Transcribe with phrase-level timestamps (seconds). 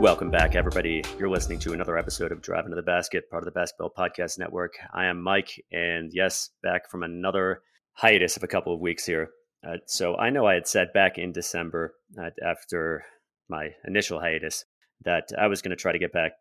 [0.00, 1.04] Welcome back, everybody.
[1.18, 4.38] You're listening to another episode of Driving to the Basket, part of the Basketball Podcast
[4.38, 4.72] Network.
[4.94, 7.60] I am Mike, and yes, back from another
[7.92, 9.28] hiatus of a couple of weeks here.
[9.62, 13.04] Uh, so I know I had said back in December, uh, after
[13.50, 14.64] my initial hiatus,
[15.04, 16.32] that I was going to try to get back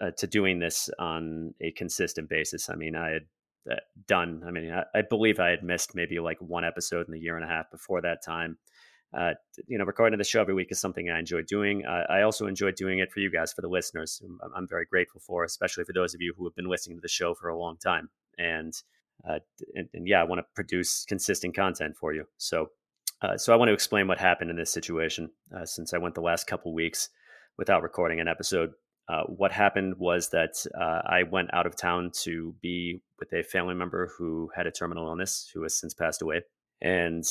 [0.00, 2.68] uh, to doing this on a consistent basis.
[2.68, 3.22] I mean, I had
[3.70, 3.76] uh,
[4.08, 7.20] done, I mean, I, I, believe I had missed maybe like one episode in the
[7.20, 8.58] year and a half before that time.
[9.16, 9.34] Uh,
[9.68, 11.84] you know, recording the show every week is something I enjoy doing.
[11.86, 14.20] I also enjoy doing it for you guys, for the listeners.
[14.24, 17.00] I'm, I'm, very grateful for, especially for those of you who have been listening to
[17.00, 18.08] the show for a long time.
[18.38, 18.74] And
[19.28, 19.38] uh,
[19.74, 22.24] and, and, yeah, I want to produce consistent content for you.
[22.36, 22.68] So,
[23.22, 26.14] uh, so I want to explain what happened in this situation uh, since I went
[26.14, 27.08] the last couple weeks
[27.56, 28.72] without recording an episode.
[29.08, 33.42] Uh, what happened was that uh, I went out of town to be with a
[33.42, 36.42] family member who had a terminal illness, who has since passed away,
[36.80, 37.24] and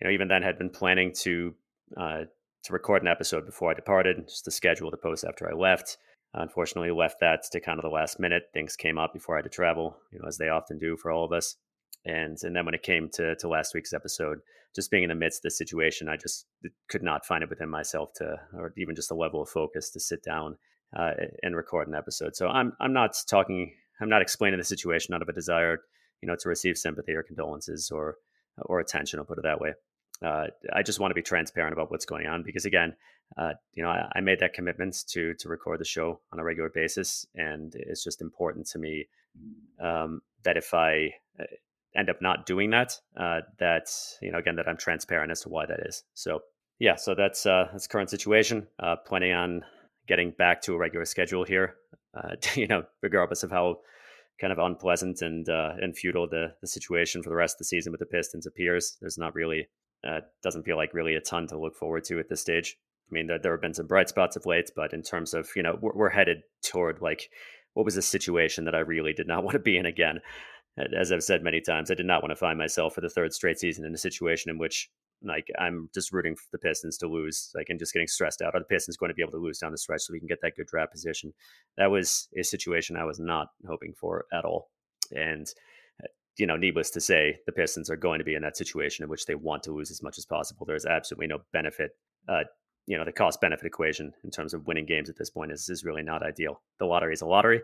[0.00, 1.54] you know, even then had been planning to
[1.96, 2.24] uh,
[2.62, 5.96] to record an episode before I departed, just to schedule the post after I left.
[6.34, 8.44] Unfortunately, left that to kind of the last minute.
[8.54, 11.10] Things came up before I had to travel, you know, as they often do for
[11.10, 11.56] all of us.
[12.04, 14.38] And and then when it came to to last week's episode,
[14.74, 16.46] just being in the midst of the situation, I just
[16.88, 20.00] could not find it within myself to, or even just a level of focus to
[20.00, 20.56] sit down
[20.96, 21.12] uh,
[21.42, 22.36] and record an episode.
[22.36, 25.80] So I'm I'm not talking, I'm not explaining the situation out of a desire,
[26.22, 28.16] you know, to receive sympathy or condolences or
[28.62, 29.18] or attention.
[29.18, 29.74] I'll put it that way
[30.24, 32.94] uh, I just want to be transparent about what's going on because again,
[33.38, 36.44] uh, you know, I, I, made that commitment to to record the show on a
[36.44, 39.06] regular basis, and it's just important to me
[39.80, 41.44] um, that if I uh,
[41.94, 43.88] end up not doing that, uh, that
[44.20, 46.02] you know, again, that I'm transparent as to why that is.
[46.14, 46.40] So
[46.80, 48.66] yeah, so that's uh, that's current situation.
[48.78, 49.64] Uh, planning on
[50.08, 51.76] getting back to a regular schedule here.
[52.56, 53.78] you know, regardless of how
[54.40, 57.64] kind of unpleasant and uh, and futile the, the situation for the rest of the
[57.64, 58.96] season with the Pistons appears.
[59.00, 59.68] There's not really
[60.06, 62.76] uh, doesn't feel like really a ton to look forward to at this stage.
[63.10, 65.48] I mean, there, there have been some bright spots of late, but in terms of,
[65.56, 67.28] you know, we're, we're headed toward like
[67.74, 70.20] what was a situation that I really did not want to be in again.
[70.96, 73.34] As I've said many times, I did not want to find myself for the third
[73.34, 74.88] straight season in a situation in which
[75.22, 78.54] like I'm just rooting for the Pistons to lose, like and just getting stressed out.
[78.54, 80.28] Are the Pistons going to be able to lose down the stretch so we can
[80.28, 81.34] get that good draft position?
[81.76, 84.70] That was a situation I was not hoping for at all.
[85.14, 85.46] And
[86.40, 89.10] you know, needless to say, the Pistons are going to be in that situation in
[89.10, 90.66] which they want to lose as much as possible.
[90.66, 91.92] There's absolutely no benefit.
[92.28, 92.44] Uh,
[92.86, 95.68] you know, the cost benefit equation in terms of winning games at this point is,
[95.68, 96.60] is really not ideal.
[96.78, 97.60] The lottery is a lottery,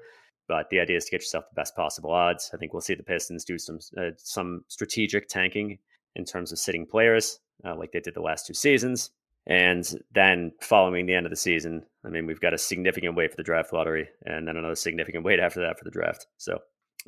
[0.46, 2.50] but the idea is to get yourself the best possible odds.
[2.54, 5.78] I think we'll see the Pistons do some uh, some strategic tanking
[6.14, 9.10] in terms of sitting players, uh, like they did the last two seasons.
[9.48, 13.30] And then following the end of the season, I mean, we've got a significant wait
[13.30, 16.26] for the draft lottery, and then another significant wait after that for the draft.
[16.36, 16.58] So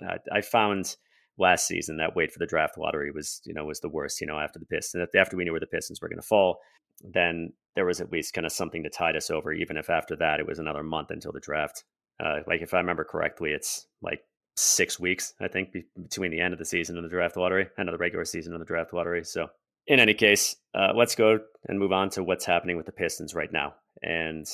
[0.03, 0.97] uh, I found
[1.39, 4.27] last season that wait for the draft lottery was you know was the worst you
[4.27, 6.59] know after the pistons after we knew where the pistons were going to fall
[7.03, 10.17] then there was at least kind of something to tide us over even if after
[10.17, 11.85] that it was another month until the draft.
[12.21, 14.23] Uh, like if i remember correctly it's like
[14.57, 17.69] six weeks i think be- between the end of the season and the draft lottery
[17.79, 19.47] end of the regular season and the draft lottery so
[19.87, 21.39] in any case uh, let's go
[21.69, 23.73] and move on to what's happening with the pistons right now
[24.03, 24.49] and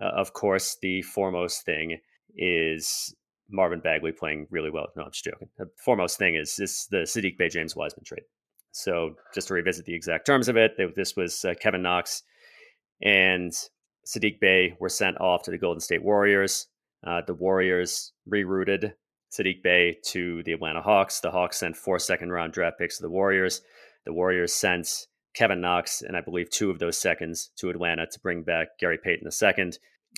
[0.00, 1.98] uh, of course the foremost thing
[2.34, 3.14] is
[3.52, 4.88] Marvin Bagley playing really well.
[4.96, 5.48] No, I'm just joking.
[5.58, 8.24] The foremost thing is this the Saddiq Bey James Wiseman trade.
[8.72, 12.22] So just to revisit the exact terms of it, this was uh, Kevin Knox
[13.02, 13.52] and
[14.06, 16.66] Saddiq Bey were sent off to the Golden State Warriors.
[17.06, 18.94] Uh, the Warriors rerouted
[19.30, 21.20] Saddiq Bey to the Atlanta Hawks.
[21.20, 23.60] The Hawks sent four second round draft picks to the Warriors.
[24.04, 28.20] The Warriors sent Kevin Knox and I believe two of those seconds to Atlanta to
[28.20, 29.72] bring back Gary Payton II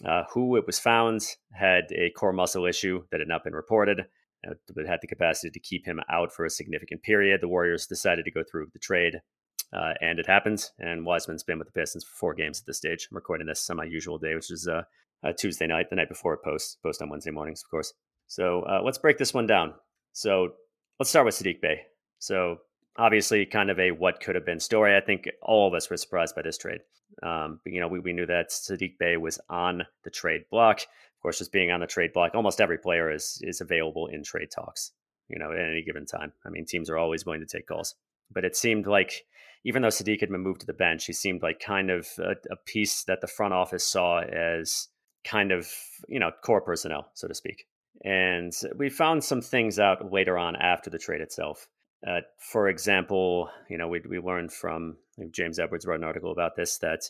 [0.05, 1.23] uh, who it was found
[1.53, 4.01] had a core muscle issue that had not been reported,
[4.47, 7.41] uh, but had the capacity to keep him out for a significant period.
[7.41, 9.21] The Warriors decided to go through the trade,
[9.73, 10.65] uh, and it happened.
[10.79, 13.09] And Wiseman's been with the Pistons for four games at this stage.
[13.11, 14.83] I'm recording this on my usual day, which is uh,
[15.39, 17.95] Tuesday night, the night before it posts, post on Wednesday mornings, of course.
[18.27, 19.75] So uh, let's break this one down.
[20.13, 20.55] So
[20.99, 21.83] let's start with Saddiq Bey.
[22.19, 22.59] So
[22.97, 24.97] obviously kind of a what could have been story.
[24.97, 26.81] I think all of us were surprised by this trade.
[27.23, 30.81] Um, but, you know, we, we knew that Saddiq Bey was on the trade block.
[30.81, 34.23] Of course, just being on the trade block, almost every player is is available in
[34.23, 34.93] trade talks.
[35.29, 36.33] You know, at any given time.
[36.45, 37.95] I mean, teams are always willing to take calls.
[38.31, 39.25] But it seemed like
[39.65, 42.33] even though Saddiq had been moved to the bench, he seemed like kind of a,
[42.51, 44.89] a piece that the front office saw as
[45.25, 45.67] kind of
[46.09, 47.67] you know core personnel, so to speak.
[48.05, 51.69] And we found some things out later on after the trade itself.
[52.07, 54.97] Uh, for example, you know, we, we learned from
[55.31, 57.01] James Edwards wrote an article about this that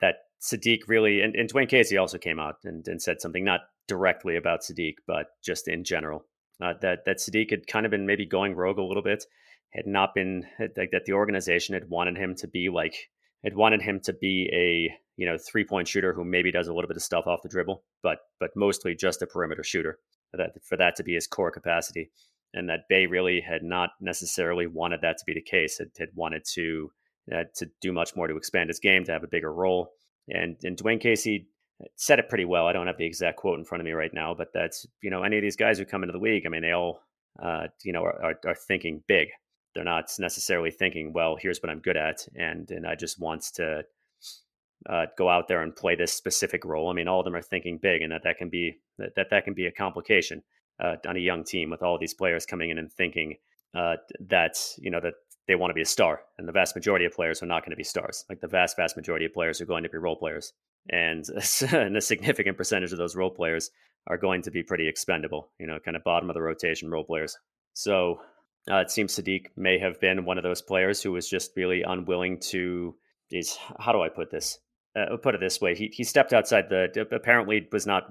[0.00, 3.60] that Saddiq really and, and Dwane Casey also came out and, and said something not
[3.86, 6.24] directly about Saddiq, but just in general.
[6.60, 9.24] Uh, that that Saddiq had kind of been maybe going rogue a little bit,
[9.70, 10.44] had not been
[10.76, 13.10] like that the organization had wanted him to be like
[13.42, 16.72] had wanted him to be a you know three point shooter who maybe does a
[16.72, 19.98] little bit of stuff off the dribble, but but mostly just a perimeter shooter.
[20.32, 22.10] That for that to be his core capacity,
[22.54, 25.80] and that Bey really had not necessarily wanted that to be the case.
[25.80, 26.90] It had wanted to
[27.32, 29.92] uh, to do much more to expand his game, to have a bigger role.
[30.28, 31.48] And and Dwane Casey
[31.96, 32.66] said it pretty well.
[32.66, 35.10] I don't have the exact quote in front of me right now, but that's you
[35.10, 36.46] know any of these guys who come into the league.
[36.46, 37.00] I mean, they all
[37.42, 39.28] uh, you know are, are, are thinking big.
[39.74, 43.50] They're not necessarily thinking, well, here's what I'm good at, and and I just wants
[43.52, 43.84] to
[44.88, 46.90] uh, go out there and play this specific role.
[46.90, 49.44] I mean, all of them are thinking big, and that that can be that, that
[49.44, 50.42] can be a complication
[50.80, 53.36] uh, on a young team with all these players coming in and thinking
[53.74, 55.14] uh, that you know that
[55.46, 57.70] they want to be a star, and the vast majority of players are not going
[57.70, 58.24] to be stars.
[58.28, 60.52] Like the vast, vast majority of players are going to be role players,
[60.90, 61.24] and,
[61.72, 63.70] and a significant percentage of those role players
[64.06, 65.50] are going to be pretty expendable.
[65.58, 67.36] You know, kind of bottom of the rotation role players.
[67.74, 68.20] So
[68.70, 71.82] uh, it seems Saddiq may have been one of those players who was just really
[71.82, 72.94] unwilling to.
[73.30, 74.58] Is how do I put this?
[74.96, 77.06] Uh, put it this way: he he stepped outside the.
[77.10, 78.10] Apparently, was not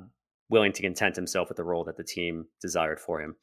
[0.53, 3.35] willing to content himself with the role that the team desired for him.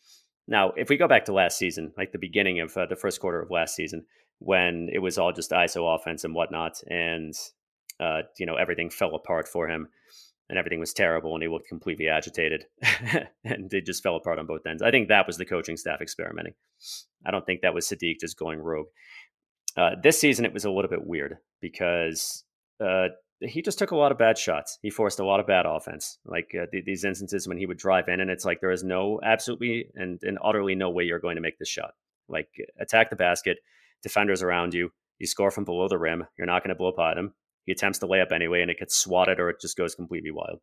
[0.47, 3.21] Now, if we go back to last season, like the beginning of uh, the first
[3.21, 4.07] quarter of last season,
[4.39, 7.35] when it was all just ISO offense and whatnot, and
[7.99, 9.89] uh, you know everything fell apart for him,
[10.49, 12.65] and everything was terrible, and he looked completely agitated,
[13.45, 14.81] and it just fell apart on both ends.
[14.81, 16.55] I think that was the coaching staff experimenting.
[17.27, 18.87] I don't think that was Saddiq just going rogue.
[19.77, 22.45] Uh, this season, it was a little bit weird because
[22.81, 23.09] uh,
[23.41, 24.79] he just took a lot of bad shots.
[24.83, 27.79] He forced a lot of bad offense, like uh, th- these instances when he would
[27.79, 31.19] drive in, and it's like there is no absolutely and, and utterly no way you're
[31.19, 31.95] going to make this shot.
[32.29, 32.49] Like
[32.79, 33.59] attack the basket,
[34.03, 36.27] defenders around you, you score from below the rim.
[36.37, 37.35] You're not going to blow by him.
[37.65, 40.31] He attempts to lay up anyway, and it gets swatted or it just goes completely
[40.31, 40.61] wild.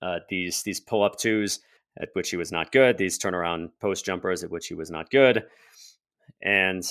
[0.00, 1.60] Uh, these these pull up twos
[2.00, 2.96] at which he was not good.
[2.96, 5.44] These turnaround post jumpers at which he was not good,
[6.42, 6.84] and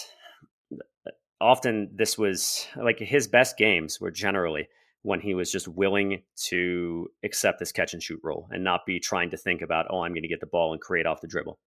[0.74, 4.68] uh, often this was like his best games were generally
[5.04, 9.00] when he was just willing to accept this catch and shoot role and not be
[9.00, 11.28] trying to think about, oh, I'm going to get the ball and create off the
[11.28, 11.58] dribble.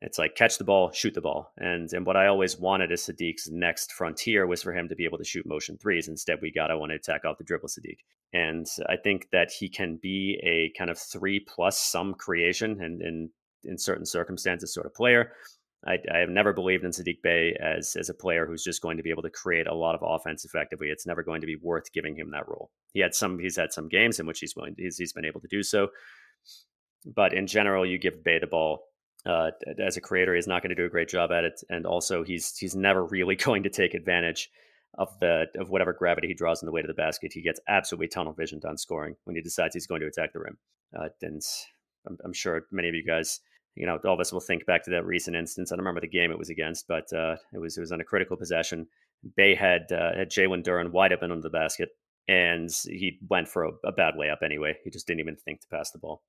[0.00, 1.52] It's like catch the ball, shoot the ball.
[1.58, 5.04] And and what I always wanted as Saddiq's next frontier was for him to be
[5.04, 6.06] able to shoot motion threes.
[6.06, 7.98] Instead, we got I want to attack off the dribble Saddiq.
[8.32, 13.02] And I think that he can be a kind of three plus some creation and
[13.02, 13.30] in
[13.64, 15.32] in certain circumstances sort of player.
[15.86, 18.96] I, I, have never believed in Saddiq Bey as as a player who's just going
[18.96, 20.88] to be able to create a lot of offense effectively.
[20.88, 22.70] It's never going to be worth giving him that role.
[22.94, 25.40] He had some he's had some games in which he's willing he's, he's been able
[25.40, 25.88] to do so,
[27.04, 28.84] but in general, you give Bey the ball
[29.26, 31.86] uh, as a creator, he's not going to do a great job at it, and
[31.86, 34.50] also he's he's never really going to take advantage
[34.94, 37.32] of the of whatever gravity he draws in the way to the basket.
[37.32, 40.40] He gets absolutely tunnel vision on scoring when he decides he's going to attack the
[40.40, 40.58] rim.
[40.98, 41.42] Uh, and
[42.06, 43.40] I'm, I'm sure many of you guys
[43.78, 45.70] you know, all of us will think back to that recent instance.
[45.70, 48.00] I don't remember the game it was against, but uh, it was it was on
[48.00, 48.86] a critical possession.
[49.36, 51.90] Bey had uh, had Jalen Duren wide open under the basket,
[52.26, 54.76] and he went for a, a, bad layup anyway.
[54.82, 56.22] He just didn't even think to pass the ball.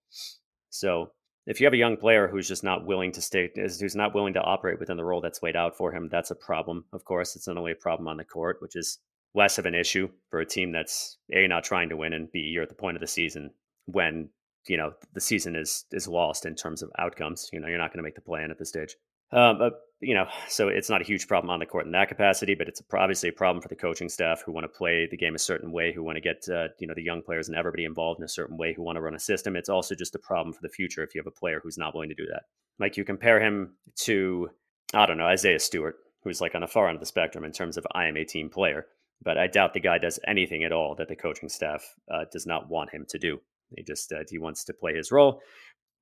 [0.69, 1.11] So
[1.47, 4.33] if you have a young player who's just not willing to stay, who's not willing
[4.33, 6.85] to operate within the role that's laid out for him, that's a problem.
[6.93, 8.99] Of course, it's not only a problem on the court, which is
[9.33, 12.39] less of an issue for a team that's a not trying to win and b
[12.39, 13.51] you're at the point of the season
[13.85, 14.27] when
[14.67, 17.49] you know the season is is lost in terms of outcomes.
[17.53, 18.95] You know, you're not going to make the play-in at this stage.
[19.31, 22.55] Um, you know, so it's not a huge problem on the court in that capacity,
[22.55, 25.35] but it's obviously a problem for the coaching staff who want to play the game
[25.35, 27.85] a certain way, who want to get uh, you know the young players and everybody
[27.85, 29.55] involved in a certain way, who want to run a system.
[29.55, 31.93] It's also just a problem for the future if you have a player who's not
[31.93, 32.43] willing to do that.
[32.79, 34.49] Like you compare him to,
[34.93, 37.51] I don't know, Isaiah Stewart, who's like on the far end of the spectrum in
[37.51, 38.87] terms of I am a team player,
[39.21, 42.45] but I doubt the guy does anything at all that the coaching staff uh, does
[42.45, 43.41] not want him to do.
[43.75, 45.41] He just uh, he wants to play his role,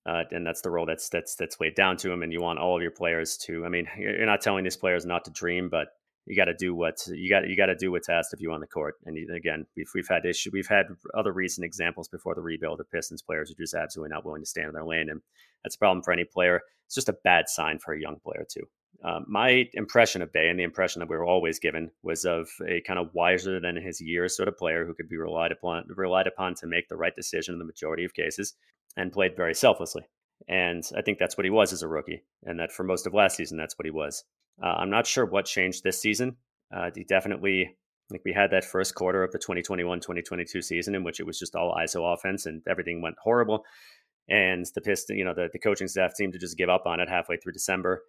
[0.08, 2.24] uh, and that's the role that's that's that's weighed down to him.
[2.24, 3.66] And you want all of your players to.
[3.66, 5.90] I mean, you're not telling these players not to dream, but
[6.26, 7.48] you got to do what you got.
[7.48, 8.96] You got to do what's asked of you on the court.
[9.06, 10.50] And again, we've we've had issue.
[10.52, 14.26] We've had other recent examples before the rebuild of Pistons players who just absolutely not
[14.26, 15.22] willing to stand in their lane, and
[15.64, 16.62] that's a problem for any player.
[16.86, 18.64] It's just a bad sign for a young player too.
[19.04, 22.50] Um, my impression of Bey and the impression that we were always given was of
[22.68, 25.86] a kind of wiser than his years sort of player who could be relied upon
[25.96, 28.56] relied upon to make the right decision in the majority of cases
[28.96, 30.04] and played very selflessly.
[30.48, 33.14] And I think that's what he was as a rookie, and that for most of
[33.14, 34.24] last season, that's what he was.
[34.62, 36.38] Uh, I'm not sure what changed this season.
[36.76, 37.76] Uh, he definitely,
[38.10, 41.56] like we had that first quarter of the 2021-2022 season in which it was just
[41.56, 43.64] all ISO offense and everything went horrible.
[44.30, 47.00] And the Piston, you know, the, the coaching staff seemed to just give up on
[47.00, 48.04] it halfway through December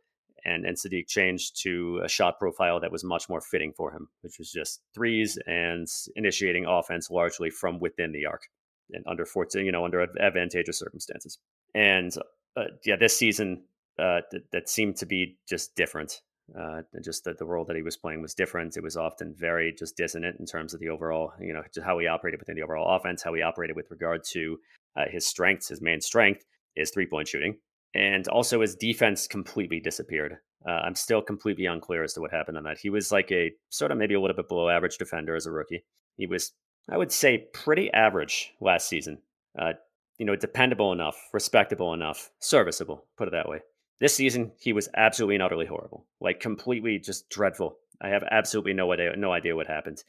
[0.45, 4.09] and, and Saddiq changed to a shot profile that was much more fitting for him,
[4.23, 8.49] which was just threes and initiating offense largely from within the arc
[8.93, 11.39] and under 14, you know, under advantageous circumstances.
[11.75, 12.13] And
[12.57, 13.65] uh, yeah, this season
[13.99, 16.21] uh, th- that seemed to be just different.
[16.59, 18.79] Uh, just that the role that he was playing was different.
[18.79, 22.07] It was often very just dissonant in terms of the overall, you know, how he
[22.07, 24.59] operated within the overall offense, how he operated with regard to
[24.97, 25.69] uh, his strengths.
[25.69, 27.59] His main strength is three point shooting,
[27.95, 30.39] and also his defense completely disappeared.
[30.67, 32.79] Uh, I'm still completely unclear as to what happened on that.
[32.79, 35.51] He was like a sort of maybe a little bit below average defender as a
[35.51, 35.85] rookie.
[36.17, 36.53] He was,
[36.89, 39.19] I would say, pretty average last season.
[39.59, 39.75] Uh,
[40.19, 43.61] you know, dependable enough, respectable enough, serviceable, put it that way.
[44.01, 47.79] This season, he was absolutely and utterly horrible, like completely just dreadful.
[48.01, 50.03] I have absolutely no idea, no idea what happened.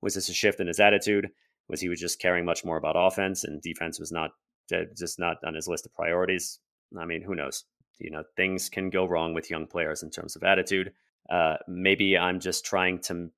[0.00, 1.30] Was this a shift in his attitude?
[1.68, 4.30] Was he was just caring much more about offense and defense was not
[4.72, 6.60] uh, just not on his list of priorities?
[6.98, 7.64] I mean, who knows?
[7.98, 10.92] You know, things can go wrong with young players in terms of attitude.
[11.30, 13.30] Uh, maybe I'm just trying to.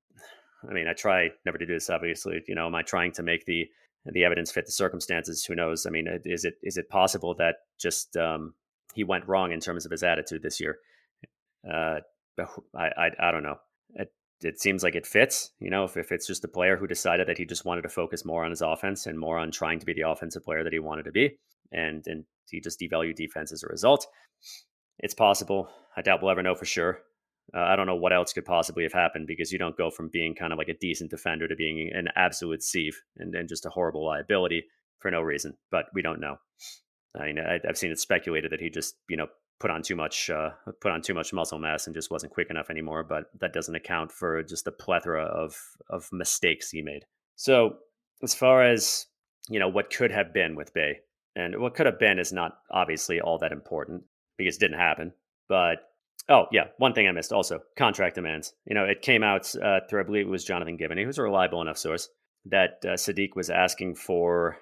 [0.69, 1.89] I mean, I try never to do this.
[1.89, 3.67] Obviously, you know, am I trying to make the
[4.05, 5.45] the evidence fit the circumstances?
[5.45, 5.85] Who knows?
[5.85, 8.53] I mean, is it is it possible that just um,
[8.93, 10.79] he went wrong in terms of his attitude this year?
[11.69, 11.99] Uh,
[12.75, 13.59] I, I I don't know.
[13.95, 15.51] It, it seems like it fits.
[15.59, 17.89] You know, if, if it's just a player who decided that he just wanted to
[17.89, 20.73] focus more on his offense and more on trying to be the offensive player that
[20.73, 21.37] he wanted to be,
[21.71, 24.05] and and he just devalue defense as a result.
[24.99, 25.69] It's possible.
[25.95, 26.99] I doubt we'll ever know for sure.
[27.53, 30.09] Uh, I don't know what else could possibly have happened because you don't go from
[30.09, 33.65] being kind of like a decent defender to being an absolute sieve and, and just
[33.65, 34.65] a horrible liability
[34.99, 35.57] for no reason.
[35.71, 36.37] But we don't know.
[37.19, 39.27] I mean, I, have seen it speculated that he just, you know,
[39.59, 42.51] put on too much, uh, put on too much muscle mass and just wasn't quick
[42.51, 43.03] enough anymore.
[43.03, 45.55] But that doesn't account for just the plethora of
[45.89, 47.05] of mistakes he made.
[47.35, 47.77] So
[48.21, 49.07] as far as
[49.49, 50.99] you know, what could have been with Bey,
[51.39, 54.03] and what could have been is not obviously all that important
[54.37, 55.13] because it didn't happen.
[55.47, 55.89] But
[56.29, 58.53] Oh yeah, one thing I missed also contract demands.
[58.65, 61.23] You know, it came out uh, through I believe it was Jonathan Givony, who's a
[61.23, 62.07] reliable enough source,
[62.45, 64.57] that uh, Saddiq was asking for,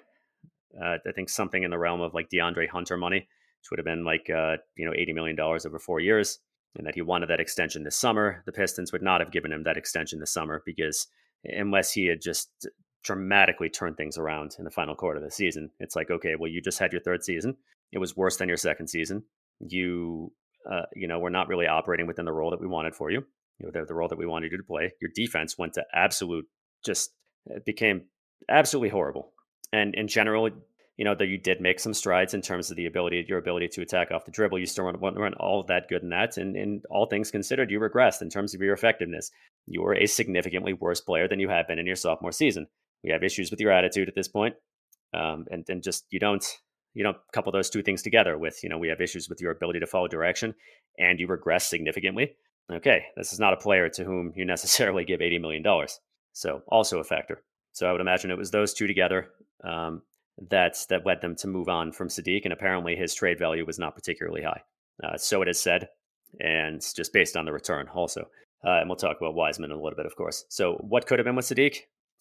[0.82, 3.84] uh, I think something in the realm of like De'Andre Hunter money, which would have
[3.84, 6.38] been like uh, you know eighty million dollars over four years,
[6.74, 8.42] and that he wanted that extension this summer.
[8.46, 11.06] The Pistons would not have given him that extension this summer because
[11.44, 12.66] unless he had just
[13.02, 16.50] dramatically turn things around in the final quarter of the season, it's like okay, well
[16.50, 17.56] you just had your third season.
[17.92, 19.24] It was worse than your second season.
[19.60, 20.32] You
[20.70, 23.24] uh, you know, we're not really operating within the role that we wanted for you.
[23.58, 24.92] You know, the, the role that we wanted you to play.
[25.00, 26.46] Your defense went to absolute,
[26.84, 27.10] just
[27.46, 28.02] it became
[28.48, 29.32] absolutely horrible.
[29.72, 30.50] And in general,
[30.96, 33.68] you know, that you did make some strides in terms of the ability, your ability
[33.68, 34.58] to attack off the dribble.
[34.58, 36.36] You still weren't, weren't all that good in that.
[36.36, 39.30] And, and all things considered, you regressed in terms of your effectiveness.
[39.66, 42.66] You were a significantly worse player than you had been in your sophomore season.
[43.04, 44.54] We have issues with your attitude at this point.
[45.14, 46.44] Um, and, and just, you don't,
[46.94, 49.52] you know couple those two things together with you know we have issues with your
[49.52, 50.54] ability to follow direction
[50.98, 52.34] and you regress significantly.
[52.72, 56.00] Okay this is not a player to whom you necessarily give 80 million dollars
[56.32, 57.42] so also a factor.
[57.72, 59.28] So i would imagine it was those two together
[59.62, 60.02] um,
[60.50, 63.78] that that led them to move on from Saddiq, and apparently his trade value was
[63.78, 64.62] not particularly high.
[65.02, 65.88] Uh, so it is said
[66.40, 68.28] and just based on the return also.
[68.64, 70.44] Uh, and we'll talk about wiseman in a little bit of course.
[70.48, 71.76] So what could have been with saddiq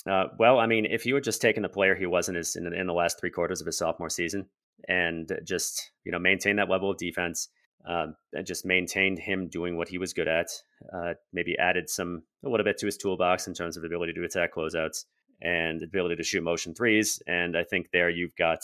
[0.05, 2.55] uh, well, I mean, if you had just taken the player he was in his
[2.55, 4.47] in, in the last three quarters of his sophomore season
[4.87, 7.49] and just you know maintain that level of defense,
[7.87, 10.47] uh, and just maintained him doing what he was good at,
[10.93, 14.23] uh, maybe added some a little bit to his toolbox in terms of ability to
[14.23, 15.05] attack closeouts
[15.41, 18.59] and ability to shoot motion threes, and I think there you've got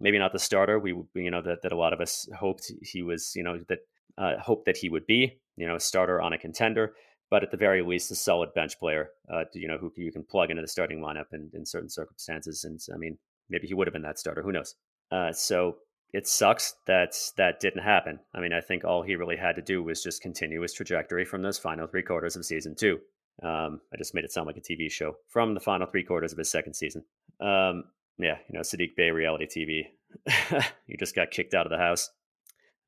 [0.00, 3.02] maybe not the starter we you know that that a lot of us hoped he
[3.02, 3.78] was you know that
[4.18, 6.94] uh, hoped that he would be you know a starter on a contender
[7.30, 10.24] but at the very least, a solid bench player, uh, you know, who you can
[10.24, 12.64] plug into the starting lineup in, in certain circumstances.
[12.64, 13.18] And I mean,
[13.48, 14.42] maybe he would have been that starter.
[14.42, 14.74] Who knows?
[15.12, 15.76] Uh, so
[16.12, 18.18] it sucks that that didn't happen.
[18.34, 21.24] I mean, I think all he really had to do was just continue his trajectory
[21.24, 22.98] from those final three quarters of season two.
[23.42, 26.32] Um, I just made it sound like a TV show from the final three quarters
[26.32, 27.04] of his second season.
[27.40, 27.84] Um,
[28.18, 30.62] yeah, you know, Saddiq Bey reality TV.
[30.86, 32.10] you just got kicked out of the house,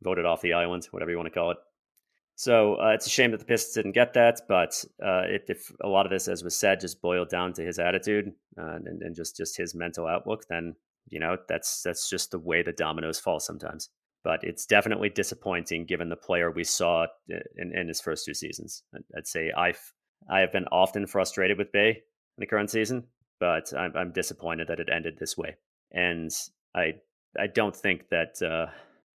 [0.03, 1.59] voted off the island, whatever you want to call it.
[2.37, 5.73] So uh, it's a shame that the Pistons didn't get that, but uh, if, if,
[5.83, 9.03] a lot of this, as was said, just boiled down to his attitude uh, and,
[9.03, 10.75] and, just just his mental outlook, then
[11.09, 13.91] you know that's that's just the way the dominoes fall sometimes.
[14.25, 18.35] But it's definitely disappointing given the player we saw uh, in, in his first two
[18.35, 18.83] seasons.
[19.17, 19.93] I'd say I've
[20.31, 23.05] I have been often frustrated with Bey in the current season,
[23.41, 25.57] but I'm, I'm disappointed that it ended this way.
[25.93, 26.31] And
[26.75, 26.95] I
[27.39, 28.73] I don't think that uh,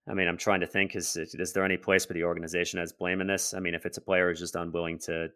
[0.09, 2.93] I mean, I'm trying to think: is is there any place where the organization has
[2.93, 3.53] blame in this?
[3.53, 5.29] I mean, if it's a player who's just unwilling to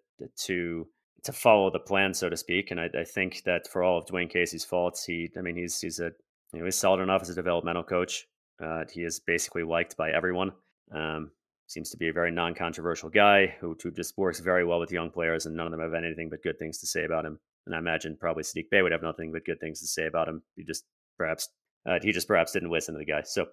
[0.45, 0.87] to
[1.23, 4.05] to follow the plan, so to speak, and I, I think that for all of
[4.05, 6.11] Dwane Casey's faults, he, I mean, he's he's a
[6.53, 8.27] you know he's solid enough as a developmental coach.
[8.63, 10.51] Uh, he is basically liked by everyone.
[10.91, 11.31] Um,
[11.67, 15.09] seems to be a very non-controversial guy who, who just works very well with young
[15.09, 17.39] players, and none of them have anything but good things to say about him.
[17.65, 20.27] And I imagine probably Saddiq Bey would have nothing but good things to say about
[20.27, 20.41] him.
[20.55, 20.85] He just
[21.17, 21.49] perhaps
[21.85, 23.21] uh, he just perhaps didn't listen to the guy.
[23.23, 23.47] So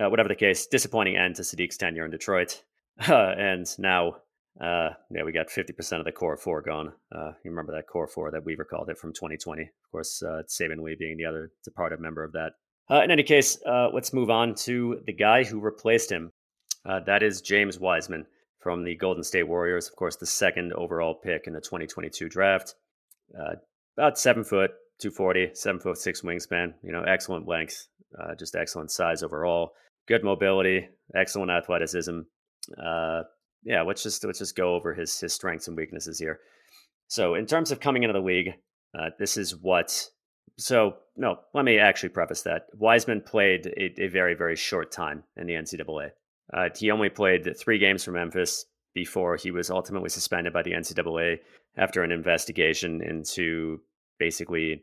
[0.00, 2.62] uh, whatever the case, disappointing end to Saddiq's tenure in Detroit.
[3.08, 4.16] Uh, and now
[4.60, 6.92] Uh, yeah, we got 50% of the core four gone.
[7.14, 9.62] Uh, you remember that core four that Weaver called it from 2020.
[9.62, 12.54] Of course, uh, Lee being the other departed member of that.
[12.90, 16.32] Uh, in any case, uh, let's move on to the guy who replaced him.
[16.84, 18.26] That is James Wiseman
[18.58, 19.88] from the Golden State Warriors.
[19.88, 22.74] Of course, the second overall pick in the 2022 draft.
[23.96, 26.74] About seven foot, 240, seven foot six wingspan.
[26.82, 27.86] You know, excellent length,
[28.18, 29.72] uh, just excellent size overall.
[30.06, 32.20] Good mobility, excellent athleticism.
[32.82, 33.22] Uh,
[33.62, 36.40] yeah, let's just let's just go over his his strengths and weaknesses here.
[37.08, 38.54] So, in terms of coming into the league,
[38.98, 40.08] uh, this is what.
[40.58, 45.24] So, no, let me actually preface that Wiseman played a, a very very short time
[45.36, 46.10] in the NCAA.
[46.52, 50.72] Uh, he only played three games for Memphis before he was ultimately suspended by the
[50.72, 51.38] NCAA
[51.76, 53.80] after an investigation into
[54.18, 54.82] basically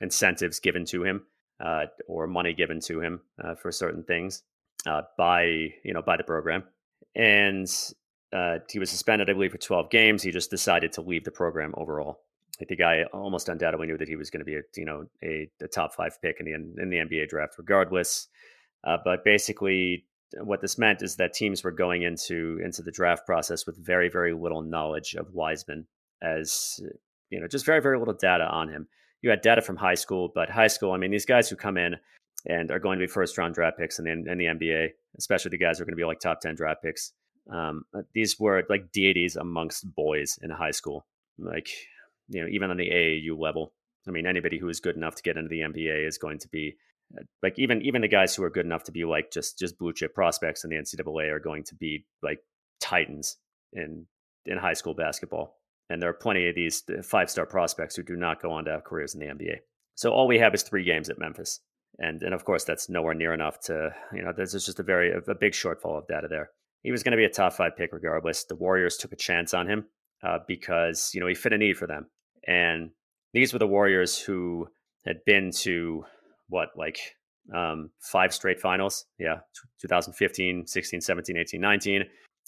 [0.00, 1.26] incentives given to him
[1.60, 4.42] uh, or money given to him uh, for certain things
[4.86, 5.44] uh, by
[5.84, 6.64] you know by the program,
[7.14, 7.68] and
[8.32, 10.22] uh, he was suspended, I believe, for 12 games.
[10.22, 12.20] He just decided to leave the program overall.
[12.68, 15.48] The guy almost undoubtedly knew that he was going to be a you know a,
[15.62, 18.28] a, top five pick in the in the NBA draft, regardless.
[18.84, 20.04] Uh, but basically,
[20.42, 24.10] what this meant is that teams were going into into the draft process with very
[24.10, 25.86] very little knowledge of Wiseman
[26.22, 26.80] as
[27.30, 28.88] you know just very very little data on him.
[29.22, 31.76] You had data from high school, but high school, I mean, these guys who come
[31.76, 31.96] in
[32.46, 35.50] and are going to be first round draft picks in the, in the NBA, especially
[35.50, 37.12] the guys who are going to be like top ten draft picks.
[37.50, 41.06] Um, uh, these were like deities amongst boys in high school,
[41.38, 41.68] like
[42.28, 43.72] you know even on the AAU level.
[44.08, 46.48] I mean, anybody who is good enough to get into the NBA is going to
[46.48, 46.76] be
[47.42, 49.92] like even even the guys who are good enough to be like just just blue
[49.92, 52.40] chip prospects in the NCAA are going to be like
[52.80, 53.36] titans
[53.72, 54.06] in
[54.46, 55.59] in high school basketball.
[55.90, 58.64] And there are plenty of these uh, five star prospects who do not go on
[58.64, 59.56] to have careers in the NBA.
[59.96, 61.60] So all we have is three games at Memphis,
[61.98, 65.12] and and of course that's nowhere near enough to you know there's just a very
[65.12, 66.50] a big shortfall of data there.
[66.82, 68.44] He was going to be a top five pick regardless.
[68.44, 69.84] The Warriors took a chance on him
[70.22, 72.06] uh, because you know he fit a need for them,
[72.46, 72.92] and
[73.34, 74.68] these were the Warriors who
[75.04, 76.04] had been to
[76.48, 76.98] what like
[77.54, 79.06] um, five straight finals.
[79.18, 79.40] Yeah,
[79.82, 82.04] 2015, 16, 17, 18, 19.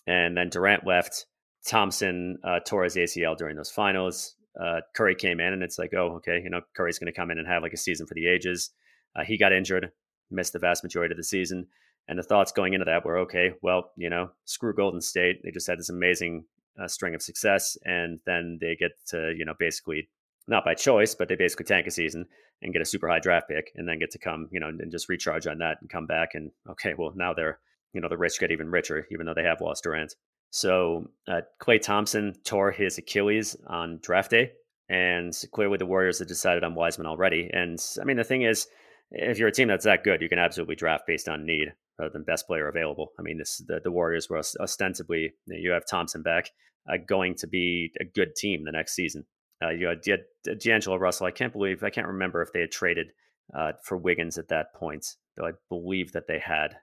[0.06, 1.26] And then Durant left.
[1.66, 4.34] Thompson uh, tore his ACL during those finals.
[4.60, 7.30] Uh, Curry came in, and it's like, oh, okay, you know, Curry's going to come
[7.30, 8.70] in and have like a season for the ages.
[9.16, 9.92] Uh, he got injured,
[10.30, 11.66] missed the vast majority of the season.
[12.08, 15.40] And the thoughts going into that were, okay, well, you know, screw Golden State.
[15.42, 16.44] They just had this amazing
[16.80, 20.08] uh, string of success, and then they get to, you know, basically
[20.48, 22.26] not by choice, but they basically tank a season
[22.60, 24.90] and get a super high draft pick and then get to come, you know, and
[24.90, 26.30] just recharge on that and come back.
[26.34, 27.58] And okay, well, now they're,
[27.92, 30.14] you know, the rich get even richer, even though they have lost Durant.
[30.52, 34.52] So uh, Klay Thompson tore his Achilles on draft day.
[34.88, 37.48] And clearly the Warriors had decided on Wiseman already.
[37.50, 38.68] And I mean, the thing is,
[39.10, 42.12] if you're a team that's that good, you can absolutely draft based on need rather
[42.12, 43.12] than best player available.
[43.18, 46.50] I mean, this the, the Warriors were ostensibly, you, know, you have Thompson back,
[46.86, 49.24] uh, going to be a good team the next season.
[49.64, 51.26] Uh, you had, you had D'Angelo Russell.
[51.26, 53.08] I can't believe I can't remember if they had traded
[53.56, 56.76] uh, for Wiggins at that point, though I believe that they had.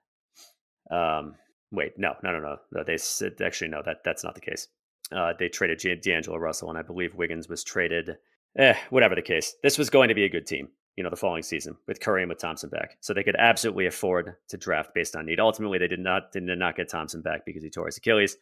[0.89, 1.35] Um,
[1.71, 2.83] wait, no, no, no, no.
[2.83, 4.67] they said actually no, that that's not the case.
[5.11, 8.17] Uh, they traded D'Angelo Russell, and I believe Wiggins was traded.
[8.57, 10.69] Eh, whatever the case, this was going to be a good team.
[10.95, 13.85] You know, the following season with Curry and with Thompson back, so they could absolutely
[13.85, 15.39] afford to draft based on need.
[15.39, 18.37] Ultimately, they did not did not get Thompson back because he tore his Achilles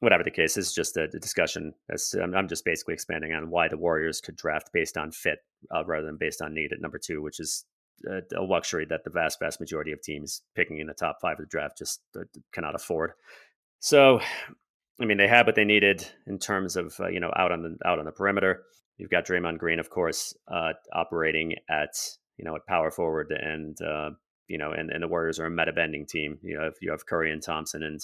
[0.00, 1.74] whatever the case this is just a, discussion
[2.22, 5.40] I'm, I'm, just basically expanding on why the warriors could draft based on fit
[5.74, 7.64] uh, rather than based on need at number two which is
[8.06, 11.44] a, luxury that the vast vast majority of teams picking in the top five of
[11.44, 13.12] the draft just uh, cannot afford
[13.80, 14.20] so
[15.00, 17.62] i mean they had what they needed in terms of uh, you know out on
[17.62, 18.62] the out on the perimeter
[18.96, 21.94] you've got Draymond Green of course uh, operating at
[22.36, 24.10] you know at power forward and uh,
[24.46, 26.90] you know and, and the warriors are a meta bending team you know if you
[26.90, 28.00] have Curry and Thompson and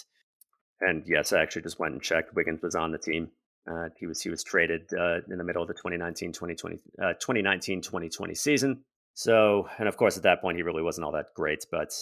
[0.81, 2.35] and yes, I actually just went and checked.
[2.35, 3.31] Wiggins was on the team.
[3.71, 7.15] Uh, he was he was traded uh, in the middle of the 2019 2020 uh,
[7.15, 8.85] 2019 2020 season.
[9.15, 11.65] So, and of course, at that point, he really wasn't all that great.
[11.71, 11.93] But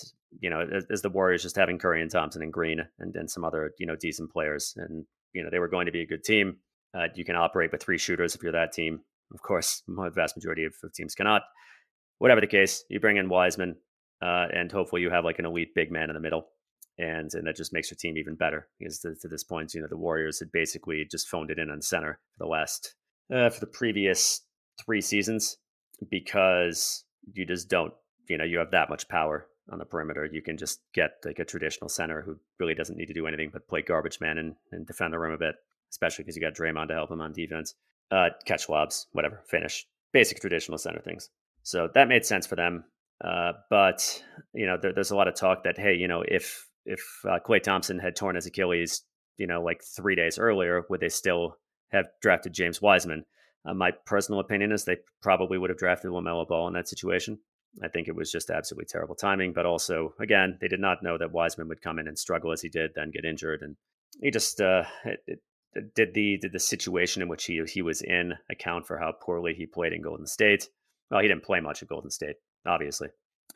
[0.40, 3.28] you know, as, as the Warriors just having Curry and Thompson and Green and then
[3.28, 6.06] some other you know decent players, and you know they were going to be a
[6.06, 6.56] good team.
[6.94, 9.00] Uh, you can operate with three shooters if you're that team.
[9.32, 11.42] Of course, the vast majority of, of teams cannot.
[12.18, 13.76] Whatever the case, you bring in Wiseman,
[14.22, 16.46] uh, and hopefully you have like an elite big man in the middle
[16.98, 19.80] and and that just makes your team even better because to, to, this point, you
[19.80, 22.94] know, the Warriors had basically just phoned it in on center for the last
[23.34, 24.42] uh, for the previous
[24.84, 25.56] three seasons
[26.10, 27.92] because you just don't,
[28.28, 30.24] you know, you have that much power on the perimeter.
[30.24, 33.50] You can just get like a traditional center who really doesn't need to do anything
[33.52, 35.56] but play garbage man and, and defend the rim a bit,
[35.90, 37.74] especially because you got Draymond to help him on defense,
[38.10, 41.30] uh, catch lobs, whatever, finish, basic traditional center things.
[41.62, 42.84] So that made sense for them.
[43.22, 46.68] Uh, but you know, there, there's a lot of talk that hey, you know, if
[46.84, 49.02] if uh, Klay Thompson had torn his Achilles
[49.36, 51.56] you know, like three days earlier, would they still
[51.90, 53.24] have drafted James Wiseman?
[53.64, 57.38] Uh, my personal opinion is they probably would have drafted LaMelo Ball in that situation.
[57.82, 61.16] I think it was just absolutely terrible timing, but also, again, they did not know
[61.16, 63.76] that Wiseman would come in and struggle as he did, then get injured, and
[64.20, 68.02] he just uh, it, it, did the did the situation in which he he was
[68.02, 70.68] in account for how poorly he played in Golden State.
[71.10, 73.08] Well, he didn't play much at Golden State, obviously,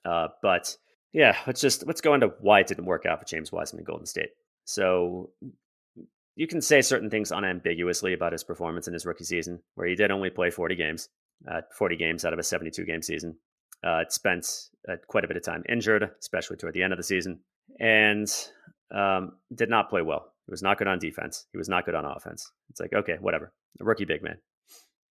[0.06, 0.74] uh, but
[1.12, 3.84] yeah, let's just let's go into why it didn't work out for James Wiseman in
[3.84, 4.30] Golden State.
[4.64, 5.30] So
[6.36, 9.96] you can say certain things unambiguously about his performance in his rookie season, where he
[9.96, 11.08] did only play 40 games,
[11.50, 13.36] uh, 40 games out of a 72 game season.
[13.82, 14.46] Uh, spent
[14.88, 17.40] uh, quite a bit of time injured, especially toward the end of the season,
[17.78, 18.28] and
[18.94, 20.32] um, did not play well.
[20.46, 21.46] He was not good on defense.
[21.52, 22.50] He was not good on offense.
[22.70, 23.52] It's like, okay, whatever.
[23.80, 24.38] A rookie big man.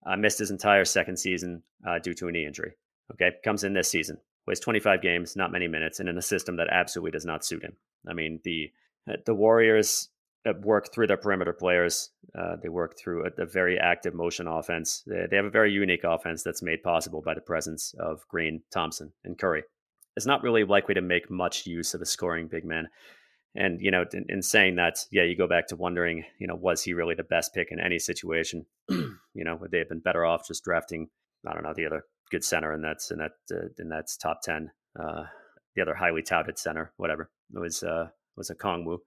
[0.05, 2.73] Uh, missed his entire second season uh, due to a knee injury.
[3.13, 6.55] Okay, comes in this season, plays 25 games, not many minutes, and in a system
[6.57, 7.75] that absolutely does not suit him.
[8.07, 8.71] I mean, the
[9.07, 10.09] uh, the Warriors
[10.53, 12.11] work through their perimeter players.
[12.37, 15.03] Uh, they work through a, a, very active motion offense.
[15.07, 18.61] They, they, have a very unique offense that's made possible by the presence of Green,
[18.71, 19.63] Thompson, and Curry.
[20.15, 22.87] It's not really likely to make much use of a scoring big man.
[23.55, 26.55] And you know, in, in saying that, yeah, you go back to wondering, you know,
[26.55, 28.65] was he really the best pick in any situation?
[28.89, 31.07] you know, would they have been better off just drafting,
[31.47, 34.41] I don't know, the other good center in that's in that uh, in that's top
[34.43, 35.23] ten, uh,
[35.75, 38.97] the other highly touted center, whatever it was uh, was Okongwu.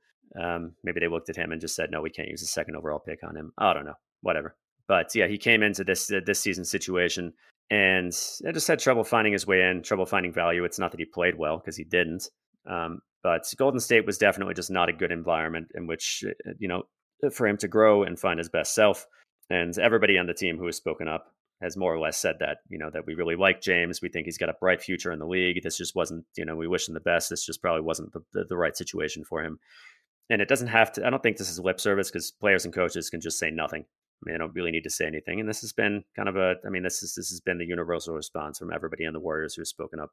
[0.40, 2.76] Um, maybe they looked at him and just said, no, we can't use a second
[2.76, 3.52] overall pick on him.
[3.58, 4.56] I don't know, whatever.
[4.86, 7.32] But yeah, he came into this uh, this season situation
[7.70, 8.12] and
[8.46, 10.64] I just had trouble finding his way in, trouble finding value.
[10.64, 12.30] It's not that he played well because he didn't.
[12.66, 16.68] Um, but Golden State was definitely just not a good environment in which, uh, you
[16.68, 16.84] know,
[17.32, 19.06] for him to grow and find his best self.
[19.50, 21.26] And everybody on the team who has spoken up
[21.60, 24.00] has more or less said that, you know, that we really like James.
[24.00, 25.62] We think he's got a bright future in the league.
[25.62, 27.30] This just wasn't, you know, we wish him the best.
[27.30, 29.58] This just probably wasn't the, the, the right situation for him.
[30.30, 32.74] And it doesn't have to, I don't think this is lip service because players and
[32.74, 33.82] coaches can just say nothing.
[33.82, 35.40] I mean, they don't really need to say anything.
[35.40, 37.64] And this has been kind of a, I mean, this is, this has been the
[37.64, 40.10] universal response from everybody on the Warriors who's spoken up.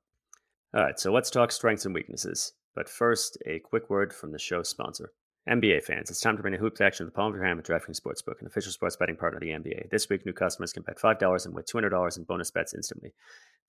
[0.73, 0.99] All right.
[0.99, 2.53] So let's talk strengths and weaknesses.
[2.75, 5.11] But first, a quick word from the show sponsor.
[5.47, 7.57] NBA fans, it's time to bring the hoops action to the palm of your hand
[7.57, 9.91] with DraftKings Sportsbook, an official sports betting partner of the NBA.
[9.91, 13.13] This week, new customers can bet $5 and win $200 in bonus bets instantly.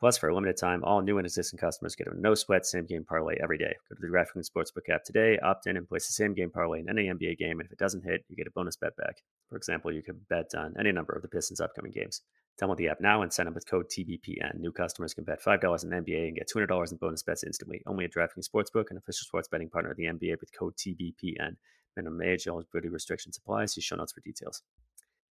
[0.00, 2.86] Plus, for a limited time, all new and existing customers get a no sweat same
[2.86, 3.74] game parlay every day.
[3.90, 6.80] Go to the DraftKings Sportsbook app today, opt in, and place the same game parlay
[6.80, 7.60] in any NBA game.
[7.60, 9.16] And if it doesn't hit, you get a bonus bet back.
[9.50, 12.22] For example, you could bet on any number of the Pistons' upcoming games.
[12.60, 14.60] Download the app now and sign up with code TBPN.
[14.60, 17.82] New customers can bet $5 in NBA and get $200 in bonus bets instantly.
[17.86, 21.56] Only at DraftKings Sportsbook, an official sports betting partner of the NBA with code TBPN.
[21.96, 23.66] Minimum age, eligibility restrictions apply.
[23.66, 24.62] See show notes for details.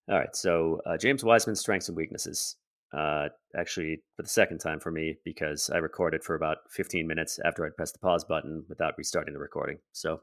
[0.09, 2.57] All right, so uh, James Wiseman's strengths and weaknesses.
[2.95, 7.39] Uh, actually, for the second time for me, because I recorded for about 15 minutes
[7.43, 9.79] after I'd pressed the pause button without restarting the recording.
[9.91, 10.21] So,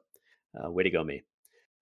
[0.57, 1.23] uh, way to go, me.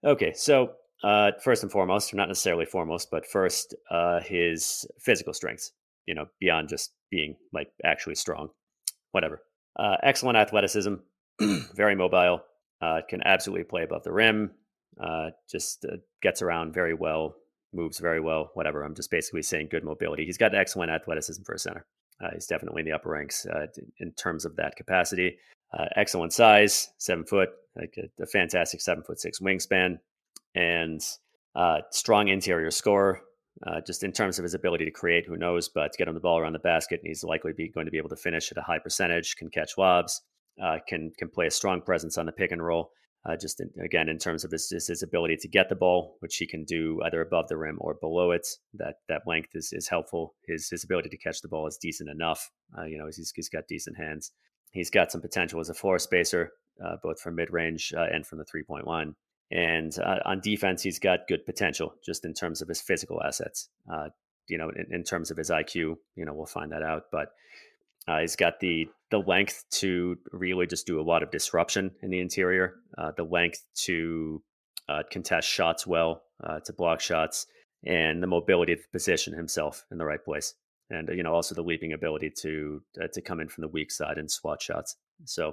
[0.05, 0.73] Okay, so
[1.05, 5.73] uh, first and foremost, or not necessarily foremost, but first, uh, his physical strengths.
[6.07, 8.49] You know, beyond just being like actually strong,
[9.12, 9.42] whatever.
[9.79, 10.94] Uh, excellent athleticism,
[11.75, 12.40] very mobile,
[12.80, 14.50] uh, can absolutely play above the rim.
[15.00, 17.36] Uh, just uh, gets around very well,
[17.72, 18.50] moves very well.
[18.54, 18.82] Whatever.
[18.82, 20.24] I'm just basically saying good mobility.
[20.24, 21.86] He's got excellent athleticism for a center.
[22.22, 23.66] Uh, he's definitely in the upper ranks uh,
[23.98, 25.38] in terms of that capacity.
[25.72, 29.98] Uh, excellent size, seven foot, like a, a, fantastic seven foot six wingspan,
[30.54, 31.00] and
[31.90, 33.22] strong interior score.
[33.86, 35.68] just in terms of his ability to create, who knows?
[35.68, 37.98] But to get him the ball around the basket, he's likely be going to be
[37.98, 39.36] able to finish at a high percentage.
[39.36, 40.20] Can catch lobs,
[40.62, 42.90] uh, can can play a strong presence on the pick and roll.
[43.27, 46.38] Uh, just in, again in terms of his, his ability to get the ball, which
[46.38, 48.46] he can do either above the rim or below it.
[48.73, 50.35] That that length is, is helpful.
[50.46, 52.51] His his ability to catch the ball is decent enough.
[52.77, 54.33] Uh, you know, he's he's got decent hands.
[54.70, 58.27] He's got some potential as a floor spacer, uh, both from mid range uh, and
[58.27, 59.14] from the three point line.
[59.51, 63.68] And uh, on defense, he's got good potential just in terms of his physical assets.
[64.49, 67.05] you know, in, in terms of his IQ, you know, we'll find that out.
[67.12, 67.33] But
[68.11, 72.11] uh, he's got the the length to really just do a lot of disruption in
[72.11, 74.42] the interior, uh, the length to
[74.88, 77.46] uh, contest shots well, uh, to block shots,
[77.85, 80.55] and the mobility to position himself in the right place,
[80.90, 83.68] and uh, you know also the leaping ability to uh, to come in from the
[83.68, 84.96] weak side and swat shots.
[85.25, 85.53] So,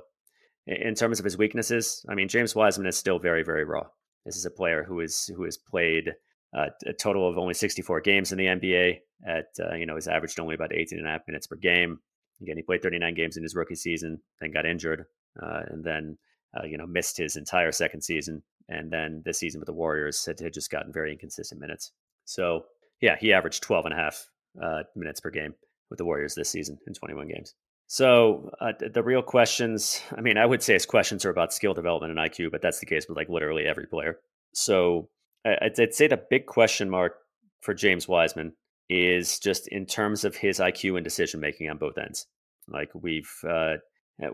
[0.65, 3.85] in terms of his weaknesses, I mean James Wiseman is still very very raw.
[4.25, 6.13] This is a player who is who has played
[6.53, 8.99] a total of only 64 games in the NBA.
[9.27, 9.45] At
[9.77, 11.99] you know, has averaged only about 18 and a half minutes per game
[12.41, 15.05] Again, he played 39 games in his rookie season, then got injured,
[15.41, 16.17] uh, and then
[16.57, 18.43] uh, you know missed his entire second season.
[18.69, 21.91] And then this season with the Warriors had, had just gotten very inconsistent minutes.
[22.25, 22.65] So
[23.01, 24.29] yeah, he averaged 12 and a half
[24.61, 25.55] uh, minutes per game
[25.89, 27.53] with the Warriors this season in 21 games.
[27.87, 31.73] So uh, the real questions, I mean, I would say his questions are about skill
[31.73, 34.19] development and IQ, but that's the case with like literally every player.
[34.53, 35.07] So
[35.45, 37.15] I'd, I'd say the big question mark
[37.61, 38.53] for James Wiseman
[38.89, 42.27] is just in terms of his IQ and decision making on both ends.
[42.67, 43.75] Like we've uh,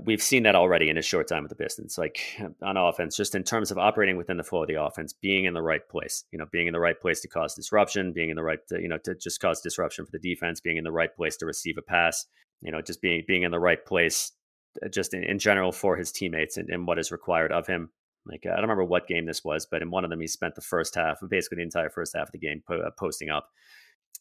[0.03, 1.97] we've seen that already in his short time with the Pistons.
[1.97, 2.19] Like
[2.61, 5.53] on offense, just in terms of operating within the flow of the offense, being in
[5.53, 6.23] the right place.
[6.31, 8.81] You know, being in the right place to cause disruption, being in the right, to,
[8.81, 11.45] you know, to just cause disruption for the defense, being in the right place to
[11.45, 12.25] receive a pass.
[12.61, 14.31] You know, just being being in the right place,
[14.83, 17.89] uh, just in, in general for his teammates and, and what is required of him.
[18.25, 20.55] Like I don't remember what game this was, but in one of them, he spent
[20.55, 23.49] the first half, basically the entire first half of the game, po- uh, posting up,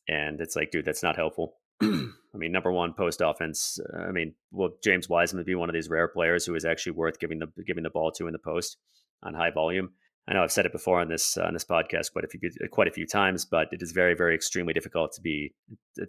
[0.09, 1.55] and it's like, dude, that's not helpful.
[1.83, 3.79] I mean, number one, post offense.
[3.93, 6.65] Uh, I mean, well, James Wiseman would be one of these rare players who is
[6.65, 8.77] actually worth giving the giving the ball to in the post
[9.23, 9.91] on high volume?
[10.29, 12.41] I know I've said it before on this uh, on this podcast quite a few
[12.71, 15.55] quite a few times, but it is very very extremely difficult to be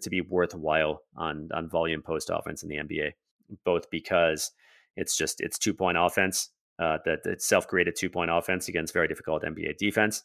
[0.00, 3.12] to be worthwhile on on volume post offense in the NBA,
[3.64, 4.52] both because
[4.96, 8.94] it's just it's two point offense uh, that it's self created two point offense against
[8.94, 10.22] very difficult NBA defense.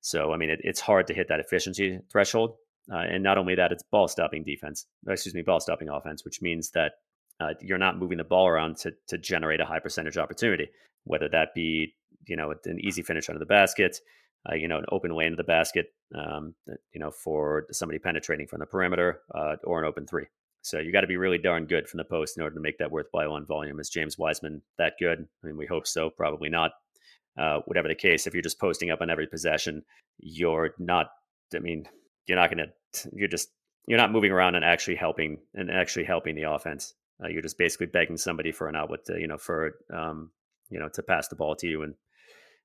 [0.00, 2.56] So I mean, it, it's hard to hit that efficiency threshold
[2.92, 6.40] uh, and not only that, it's ball stopping defense, excuse me, ball stopping offense, which
[6.40, 6.92] means that
[7.40, 10.68] uh, you're not moving the ball around to, to generate a high percentage opportunity,
[11.04, 11.94] whether that be,
[12.26, 13.98] you know, an easy finish under the basket,
[14.50, 16.54] uh, you know, an open lane to the basket, um,
[16.92, 20.26] you know, for somebody penetrating from the perimeter uh, or an open three.
[20.62, 22.78] So you got to be really darn good from the post in order to make
[22.78, 23.78] that worthwhile on volume.
[23.78, 25.26] Is James Wiseman that good?
[25.42, 26.10] I mean, we hope so.
[26.10, 26.72] Probably not.
[27.38, 29.84] Uh, whatever the case, if you're just posting up on every possession,
[30.18, 31.10] you're not.
[31.54, 31.86] I mean,
[32.26, 33.48] you're not going to you're just
[33.86, 36.94] you're not moving around and actually helping and actually helping the offense.
[37.22, 40.30] Uh, you're just basically begging somebody for an outlet to you know for um
[40.70, 41.94] you know to pass the ball to you and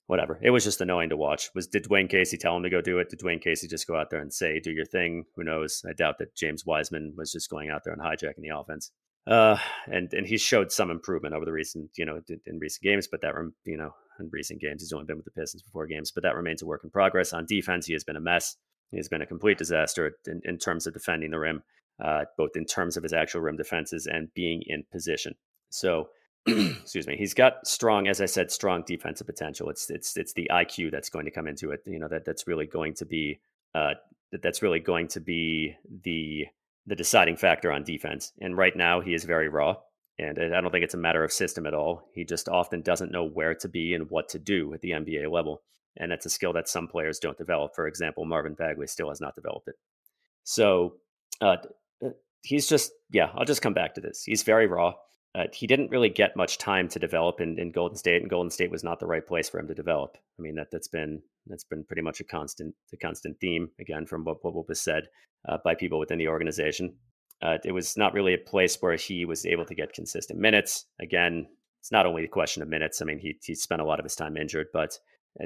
[0.08, 0.40] whatever.
[0.42, 1.50] It was just annoying to watch.
[1.56, 3.10] Was did Dwane Casey tell him to go do it?
[3.10, 5.26] Did Dwane Casey just go out there and say do your thing?
[5.36, 5.84] Who knows?
[5.88, 8.92] I doubt that James Wiseman was just going out there and hijacking the offense.
[9.28, 13.08] Uh, and and he showed some improvement over the recent, you know, in recent games,
[13.08, 15.88] but that you know, in recent games, he's only been with the Pistons for four
[15.88, 17.32] games, but that remains a work in progress.
[17.32, 18.58] On defense, he has been a mess.
[18.92, 21.64] He's been a complete disaster in, in terms of defending the rim,
[22.04, 25.36] uh, both in terms of his actual rim defenses and being in position.
[25.70, 26.10] So,
[26.46, 29.70] excuse me, he's got strong, as I said, strong defensive potential.
[29.70, 31.82] It's it's it's the IQ that's going to come into it.
[31.86, 33.40] You know that that's really going to be
[33.74, 33.94] uh,
[34.32, 36.48] that that's really going to be the
[36.88, 38.34] the deciding factor on defense.
[38.42, 39.76] And right now, he is very raw.
[40.20, 42.08] And I don't think it's a matter of system at all.
[42.14, 45.32] He just often doesn't know where to be and what to do at the NBA
[45.32, 45.62] level
[45.98, 47.76] and that's a skill that some players don't develop.
[47.76, 49.76] For example, Marvin Bagley still has not developed it.
[50.44, 50.96] So
[51.42, 51.58] uh,
[52.04, 52.10] uh,
[52.44, 53.32] he's just yeah.
[53.36, 54.24] I'll just come back to this.
[54.24, 54.94] He's very raw.
[55.34, 58.50] Uh, he didn't really get much time to develop in, in Golden State, and Golden
[58.50, 60.18] State was not the right place for him to develop.
[60.40, 64.06] I mean that that's been that's been pretty much a constant a constant theme again
[64.06, 65.08] from what what was said
[65.48, 66.96] uh, by people within the organization.
[67.42, 70.86] Uh, it was not really a place where he was able to get consistent minutes.
[71.02, 71.48] Again,
[71.80, 73.02] it's not only a question of minutes.
[73.02, 75.00] I mean, he he spent a lot of his time injured, but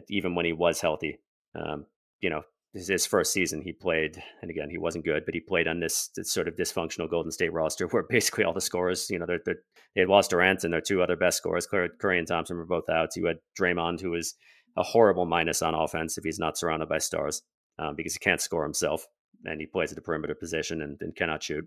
[0.10, 1.20] even when he was healthy.
[1.56, 1.86] Um,
[2.20, 2.44] you know,
[2.74, 6.10] his first season he played, and again he wasn't good, but he played on this,
[6.16, 9.42] this sort of dysfunctional Golden State roster where basically all the scorers, you know, they're,
[9.46, 9.62] they're,
[9.96, 12.90] they had lost Durant and their two other best scorers, Curry and Thompson, were both
[12.90, 13.16] out.
[13.16, 14.36] You had Draymond, who was
[14.78, 17.42] a horrible minus on offense if he's not surrounded by stars
[17.80, 19.08] um, because he can't score himself
[19.46, 21.66] and he plays at a perimeter position and, and cannot shoot.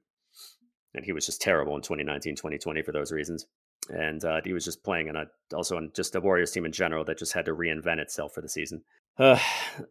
[0.95, 3.47] And he was just terrible in 2019, 2020 for those reasons
[3.91, 6.73] and uh, he was just playing in a also on just a Warriors team in
[6.73, 8.83] general that just had to reinvent itself for the season.
[9.19, 9.39] Uh,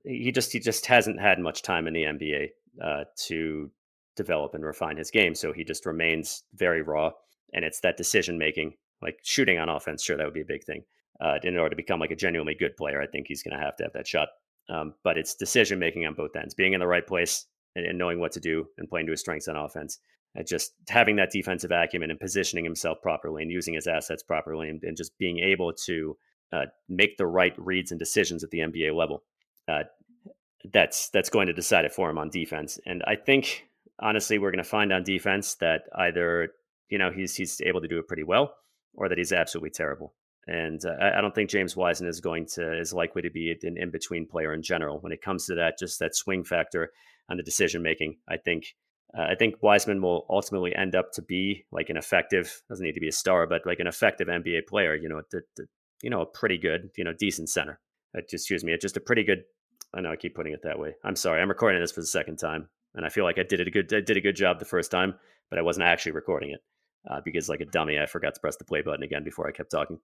[0.03, 2.49] he just he just hasn't had much time in the NBA
[2.83, 3.71] uh, to
[4.15, 7.11] develop and refine his game, so he just remains very raw.
[7.53, 10.03] And it's that decision making, like shooting on offense.
[10.03, 10.83] Sure, that would be a big thing.
[11.19, 13.63] Uh, in order to become like a genuinely good player, I think he's going to
[13.63, 14.29] have to have that shot.
[14.69, 17.45] Um, but it's decision making on both ends, being in the right place
[17.75, 19.99] and, and knowing what to do and playing to his strengths on offense
[20.45, 24.83] just having that defensive acumen and positioning himself properly and using his assets properly and,
[24.83, 26.17] and just being able to
[26.53, 29.23] uh, make the right reads and decisions at the NBA level.
[29.67, 29.83] Uh,
[30.71, 32.79] that's that's going to decide it for him on defense.
[32.85, 33.67] And I think
[33.99, 36.49] honestly, we're going to find on defense that either
[36.89, 38.53] you know he's he's able to do it pretty well,
[38.93, 40.13] or that he's absolutely terrible.
[40.47, 43.55] And uh, I, I don't think James Wiseman is going to is likely to be
[43.63, 46.91] an in between player in general when it comes to that just that swing factor
[47.29, 48.17] on the decision making.
[48.27, 48.75] I think
[49.15, 52.93] uh, I think Wiseman will ultimately end up to be like an effective, doesn't need
[52.93, 55.67] to be a star, but like an effective NBA player, you know, the, the,
[56.01, 57.79] you know, a pretty good, you know, decent center.
[58.15, 59.43] Uh, excuse me, just a pretty good,
[59.93, 60.95] I know I keep putting it that way.
[61.03, 61.41] I'm sorry.
[61.41, 62.69] I'm recording this for the second time.
[62.95, 64.65] And I feel like I did it a good, I did a good job the
[64.65, 65.15] first time,
[65.49, 66.61] but I wasn't actually recording it
[67.09, 69.51] uh, because like a dummy, I forgot to press the play button again before I
[69.51, 69.99] kept talking.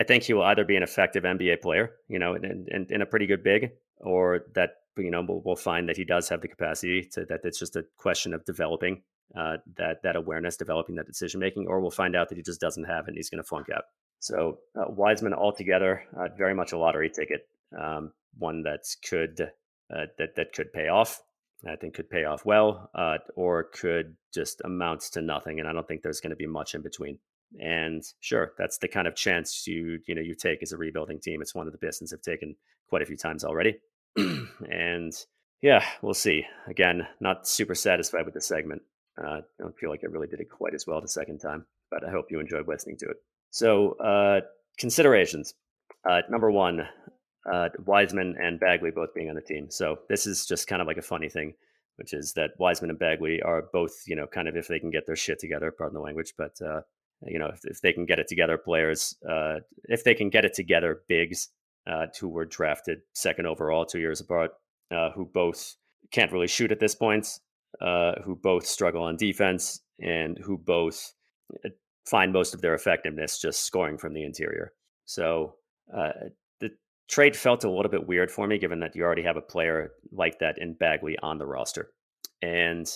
[0.00, 3.02] I think he will either be an effective NBA player, you know, and, and, and
[3.02, 6.40] a pretty good big, or that you know we'll, we'll, find that he does have
[6.40, 7.40] the capacity to that.
[7.44, 9.02] It's just a question of developing
[9.36, 12.60] uh, that that awareness, developing that decision making, or we'll find out that he just
[12.60, 13.84] doesn't have it and he's going to flunk out.
[14.20, 17.46] So uh, Wiseman altogether, uh, very much a lottery ticket.
[17.78, 19.40] Um, one that's could
[19.94, 21.22] uh, that that could pay off.
[21.66, 25.60] I think could pay off well, uh, or could just amounts to nothing.
[25.60, 27.18] And I don't think there's going to be much in between.
[27.60, 31.20] And sure, that's the kind of chance you you know you take as a rebuilding
[31.20, 31.42] team.
[31.42, 32.56] It's one of the Pistons have taken
[32.88, 33.78] quite a few times already.
[34.16, 35.12] and
[35.60, 36.44] yeah, we'll see.
[36.66, 38.82] Again, not super satisfied with the segment.
[39.22, 41.66] Uh, I don't feel like I really did it quite as well the second time,
[41.90, 43.16] but I hope you enjoyed listening to it.
[43.50, 44.40] So, uh,
[44.78, 45.54] considerations.
[46.08, 46.88] Uh, number one,
[47.50, 49.70] uh, Wiseman and Bagley both being on the team.
[49.70, 51.54] So this is just kind of like a funny thing,
[51.96, 54.90] which is that Wiseman and Bagley are both, you know, kind of if they can
[54.90, 56.80] get their shit together, pardon the language, but uh,
[57.26, 60.44] you know, if, if, they can get it together, players, uh, if they can get
[60.44, 61.48] it together, bigs
[61.86, 64.52] uh, who were drafted second overall two years apart,
[64.90, 65.76] uh, who both
[66.10, 67.28] can't really shoot at this point,
[67.80, 71.12] uh, who both struggle on defense, and who both
[71.64, 71.68] uh,
[72.06, 74.72] find most of their effectiveness just scoring from the interior.
[75.04, 75.56] So
[75.96, 76.10] uh,
[76.60, 76.70] the
[77.08, 79.92] trade felt a little bit weird for me, given that you already have a player
[80.12, 81.90] like that in Bagley on the roster.
[82.42, 82.90] And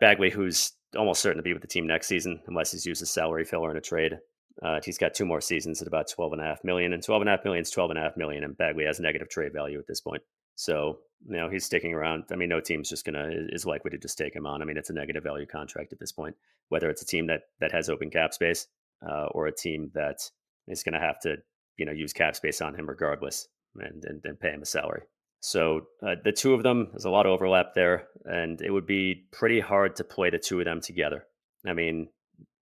[0.00, 3.08] Bagley, who's almost certain to be with the team next season, unless he's used as
[3.08, 4.18] a salary filler in a trade.
[4.62, 7.22] Uh, he's got two more seasons at about 12 and a half million and 12
[7.22, 9.52] and a half million is 12 and a half million and Bagley has negative trade
[9.52, 10.22] value at this point.
[10.56, 10.98] So,
[11.28, 12.24] you know, he's sticking around.
[12.32, 14.60] I mean, no team's just gonna is likely to just take him on.
[14.60, 16.34] I mean, it's a negative value contract at this point.
[16.70, 18.66] Whether it's a team that that has open cap space
[19.08, 20.18] uh, or a team that
[20.66, 21.36] is going to have to,
[21.76, 23.46] you know, use cap space on him regardless
[23.76, 25.02] and and, and pay him a salary.
[25.40, 28.86] So uh, the two of them, there's a lot of overlap there, and it would
[28.86, 31.24] be pretty hard to play the two of them together.
[31.66, 32.08] I mean,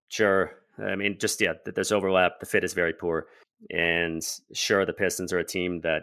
[0.08, 0.52] sure.
[0.78, 2.40] I mean, just yeah, there's overlap.
[2.40, 3.28] The fit is very poor,
[3.70, 6.02] and sure, the Pistons are a team that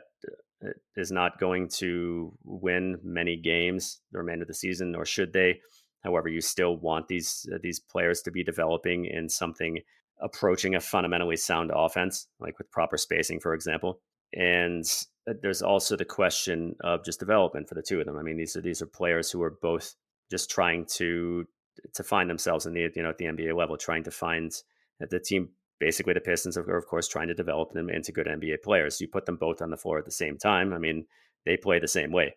[0.66, 0.70] uh,
[1.12, 5.60] not going to win many games the remainder of the season, nor should they.
[6.04, 9.80] However, you still want these uh, these players to be developing in something
[10.22, 14.00] approaching a fundamentally sound offense, like with proper spacing, for example.
[14.34, 14.86] And
[15.26, 18.18] there's also the question of just development for the two of them.
[18.18, 19.96] I mean, these are these are players who are both
[20.30, 21.48] just trying to
[21.94, 24.54] to find themselves in the you know at the NBA level, trying to find
[25.00, 25.50] the team.
[25.80, 29.02] Basically, the Pistons are of course trying to develop them into good NBA players.
[29.02, 30.74] You put them both on the floor at the same time.
[30.74, 31.06] I mean,
[31.46, 32.36] they play the same way.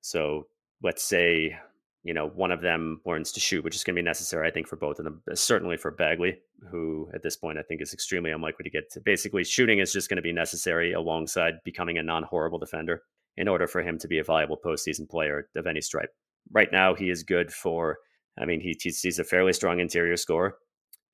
[0.00, 0.46] So
[0.82, 1.56] let's say
[2.02, 4.50] you know, one of them learns to shoot, which is going to be necessary, I
[4.50, 5.22] think, for both of them.
[5.30, 6.38] Uh, certainly for Bagley,
[6.70, 9.00] who at this point I think is extremely unlikely to get to.
[9.00, 13.02] Basically, shooting is just going to be necessary alongside becoming a non-horrible defender
[13.36, 16.10] in order for him to be a viable postseason player of any stripe.
[16.50, 17.98] Right now, he is good for.
[18.40, 20.56] I mean, he, he's, he's a fairly strong interior scorer,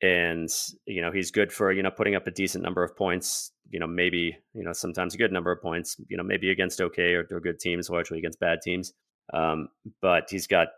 [0.03, 0.49] and
[0.87, 3.51] you know he's good for you know putting up a decent number of points.
[3.71, 5.97] You know, maybe you know sometimes a good number of points.
[6.09, 8.93] You know, maybe against okay or, or good teams, largely against bad teams
[9.33, 9.69] um,
[10.01, 10.69] but he's got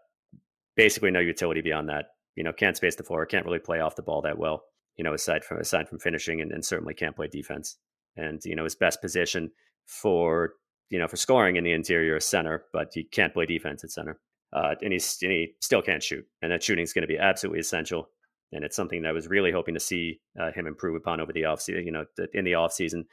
[0.76, 2.06] basically no utility beyond that.
[2.36, 4.64] You know, can't space the floor, can't really play off the ball that well.
[4.96, 7.76] You know, aside from aside from finishing, and, and certainly can't play defense.
[8.16, 9.50] And you know, his best position
[9.86, 10.54] for
[10.90, 13.90] you know for scoring in the interior is center, but he can't play defense at
[13.90, 14.18] center.
[14.50, 17.18] Uh, and, he's, and he still can't shoot, and that shooting is going to be
[17.18, 18.08] absolutely essential.
[18.52, 21.34] And it's something that I was really hoping to see uh, him improve upon over
[21.34, 23.04] the offseason, you know, in the offseason.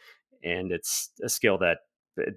[0.45, 1.80] And it's a skill that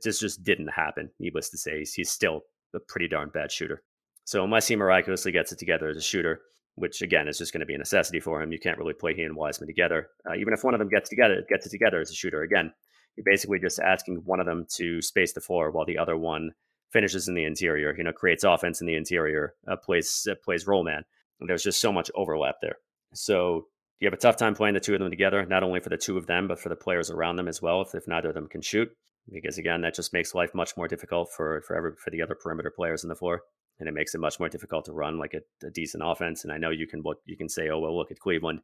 [0.02, 1.10] just just didn't happen.
[1.20, 2.42] Needless to say, he's, he's still
[2.74, 3.82] a pretty darn bad shooter.
[4.24, 6.42] So unless he miraculously gets it together as a shooter,
[6.74, 9.14] which again is just going to be a necessity for him, you can't really play
[9.14, 10.08] he and Wiseman together.
[10.28, 12.72] Uh, even if one of them gets together, gets it together as a shooter, again,
[13.16, 16.52] you're basically just asking one of them to space the floor while the other one
[16.92, 17.94] finishes in the interior.
[17.96, 21.02] You know, creates offense in the interior, uh, plays uh, plays role man.
[21.40, 22.76] And there's just so much overlap there.
[23.14, 23.66] So
[24.00, 25.96] you have a tough time playing the two of them together, not only for the
[25.96, 27.82] two of them, but for the players around them as well.
[27.82, 28.90] If, if neither of them can shoot,
[29.32, 32.34] because again, that just makes life much more difficult for for every for the other
[32.34, 33.42] perimeter players in the floor,
[33.78, 36.44] and it makes it much more difficult to run like a, a decent offense.
[36.44, 38.60] And I know you can look, you can say, oh well, look at Cleveland,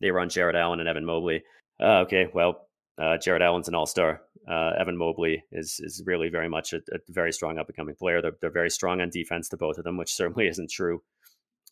[0.00, 1.42] they run Jarrett Allen and Evan Mobley.
[1.80, 4.22] Uh, okay, well, uh, Jarrett Allen's an all star.
[4.48, 7.94] Uh, Evan Mobley is is really very much a, a very strong up and coming
[7.94, 8.20] player.
[8.20, 11.02] They're they're very strong on defense to both of them, which certainly isn't true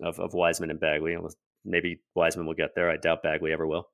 [0.02, 1.16] of of Wiseman and Bagley.
[1.64, 2.90] Maybe Wiseman will get there.
[2.90, 3.88] I doubt Bagley ever will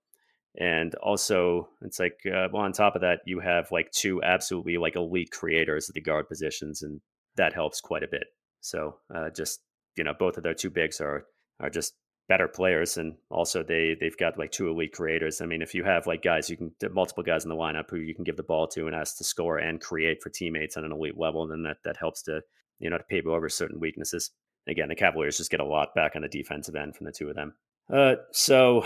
[0.57, 4.76] and also it's like uh, well on top of that you have like two absolutely
[4.78, 7.01] like elite creators at the guard positions and
[7.36, 8.24] that helps quite a bit.
[8.61, 9.61] So uh, just
[9.96, 11.24] you know both of their two bigs are
[11.61, 11.94] are just
[12.28, 15.40] better players and also they they've got like two elite creators.
[15.40, 17.96] I mean if you have like guys you can multiple guys in the lineup who
[17.96, 20.84] you can give the ball to and ask to score and create for teammates on
[20.84, 22.42] an elite level then that that helps to
[22.78, 24.30] you know to paper over certain weaknesses.
[24.68, 27.30] Again the cavaliers just get a lot back on the defensive end from the two
[27.30, 27.55] of them.
[27.90, 28.84] Uh, so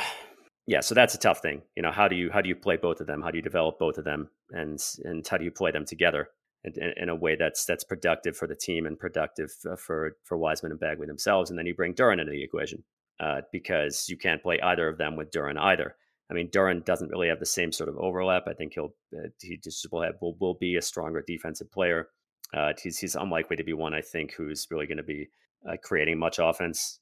[0.67, 1.63] yeah, so that's a tough thing.
[1.77, 3.23] You know, how do you how do you play both of them?
[3.23, 6.29] How do you develop both of them, and and how do you play them together
[6.65, 10.39] in, in a way that's that's productive for the team and productive uh, for for
[10.39, 11.51] Wiseman and Bagley themselves?
[11.51, 12.85] And then you bring Duren into the equation
[13.19, 15.97] uh, because you can't play either of them with Duren either.
[16.31, 18.45] I mean, Duren doesn't really have the same sort of overlap.
[18.47, 22.09] I think he'll uh, he just will have will, will be a stronger defensive player.
[22.55, 25.29] Uh, he's he's unlikely to be one I think who's really going to be
[25.69, 27.01] uh, creating much offense.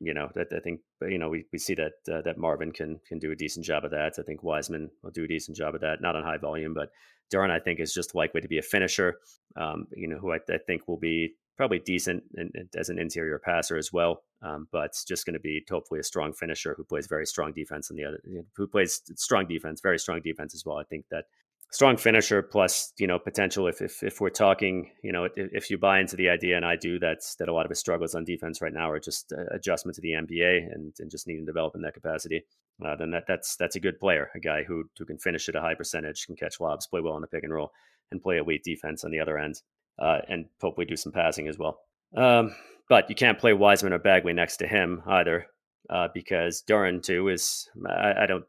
[0.00, 3.00] You know, that I think you know we, we see that uh, that Marvin can
[3.08, 4.14] can do a decent job of that.
[4.18, 6.90] I think Wiseman will do a decent job of that, not on high volume, but
[7.32, 9.16] Duren I think is just likely to be a finisher.
[9.56, 12.98] Um, you know, who I, I think will be probably decent in, in, as an
[12.98, 16.84] interior passer as well, um, but just going to be hopefully a strong finisher who
[16.84, 18.20] plays very strong defense on the other,
[18.54, 20.76] who plays strong defense, very strong defense as well.
[20.76, 21.24] I think that
[21.72, 25.70] strong finisher plus you know potential if if, if we're talking you know if, if,
[25.70, 28.14] you buy into the idea and I do that's that a lot of his struggles
[28.14, 31.44] on defense right now are just uh, adjustment to the NBA and, and just needing
[31.44, 32.44] to develop in that capacity.
[32.84, 35.56] Uh, then that that's that's a good player, a guy who who can finish at
[35.56, 37.72] a high percentage, can catch lobs, play well in the pick and roll,
[38.10, 39.60] and play elite defense on the other end
[39.98, 41.80] uh, and hopefully do some passing as well.
[42.16, 42.54] Um,
[42.88, 45.46] but you can't play Wiseman or Bagley next to him either,
[45.90, 48.44] uh, because Duren too is I, I don't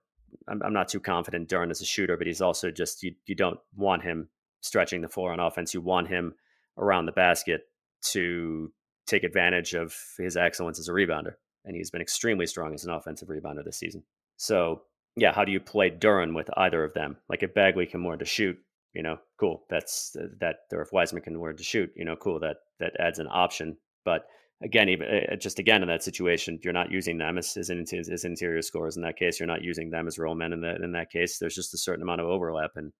[0.47, 3.35] I'm, I'm, not too confident Duren as a shooter, but he's also just you you
[3.35, 4.29] don't want him
[4.61, 5.73] stretching the floor on offense.
[5.73, 6.35] You want him
[6.77, 7.67] around the basket
[8.11, 8.71] to
[9.05, 11.33] take advantage of his excellence as a rebounder,
[11.65, 14.03] and he's been extremely strong as an offensive rebounder this season.
[14.37, 14.83] So
[15.15, 17.17] yeah, how do you play Duren with either of them?
[17.27, 18.57] Like if Bagley can learn to shoot,
[18.93, 19.63] you know, cool.
[19.69, 20.61] That's uh, that.
[20.71, 22.39] Or if Wiseman can learn to shoot, you know, cool.
[22.39, 23.77] That that adds an option.
[24.05, 24.27] But
[24.61, 28.25] again, even uh, just again in that situation, you're not using them as as, as
[28.25, 30.53] interior scores In that case, you're not using them as role men.
[30.53, 32.71] In that in that case, there's just a certain amount of overlap.
[32.75, 32.91] And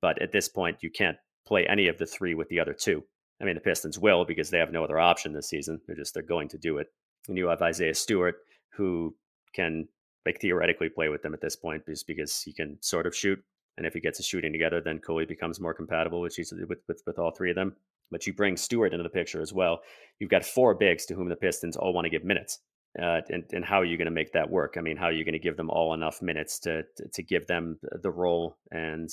[0.00, 3.02] but at this point, you can't play any of the three with the other two.
[3.40, 5.80] I mean, the Pistons will because they have no other option this season.
[5.86, 6.88] They're just they're going to do it.
[7.28, 8.36] And you have Isaiah Stewart
[8.72, 9.14] who
[9.54, 9.88] can
[10.26, 13.42] like theoretically play with them at this point just because he can sort of shoot
[13.78, 17.02] and if he gets a shooting together, then Cooley becomes more compatible with, with, with,
[17.06, 17.76] with all three of them.
[18.10, 19.80] But you bring Stewart into the picture as well.
[20.18, 22.60] You've got four bigs to whom the Pistons all want to give minutes.
[23.00, 24.76] Uh, and, and how are you going to make that work?
[24.78, 27.46] I mean, how are you going to give them all enough minutes to, to, give
[27.46, 29.10] them the role and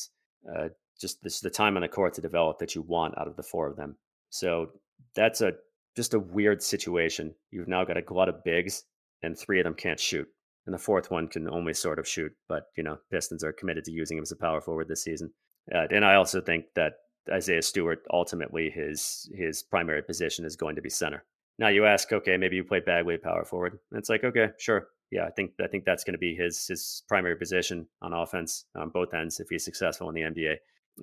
[0.49, 0.69] uh,
[0.99, 3.43] just this, the time on the court to develop that you want out of the
[3.43, 3.97] four of them?
[4.29, 4.69] So
[5.13, 5.53] that's a
[5.95, 7.35] just a weird situation.
[7.51, 8.83] You've now got a glut of bigs,
[9.21, 10.27] and three of them can't shoot
[10.65, 12.31] and the fourth one can only sort of shoot.
[12.47, 15.31] But you know, Pistons are committed to using him as a power forward this season.
[15.73, 16.93] Uh, and I also think that
[17.29, 21.23] Isaiah Stewart ultimately his his primary position is going to be center.
[21.57, 23.79] Now you ask, okay, maybe you play Bagley power forward.
[23.91, 26.67] And it's like, okay, sure, yeah, I think I think that's going to be his
[26.67, 30.55] his primary position on offense on both ends if he's successful in the NBA.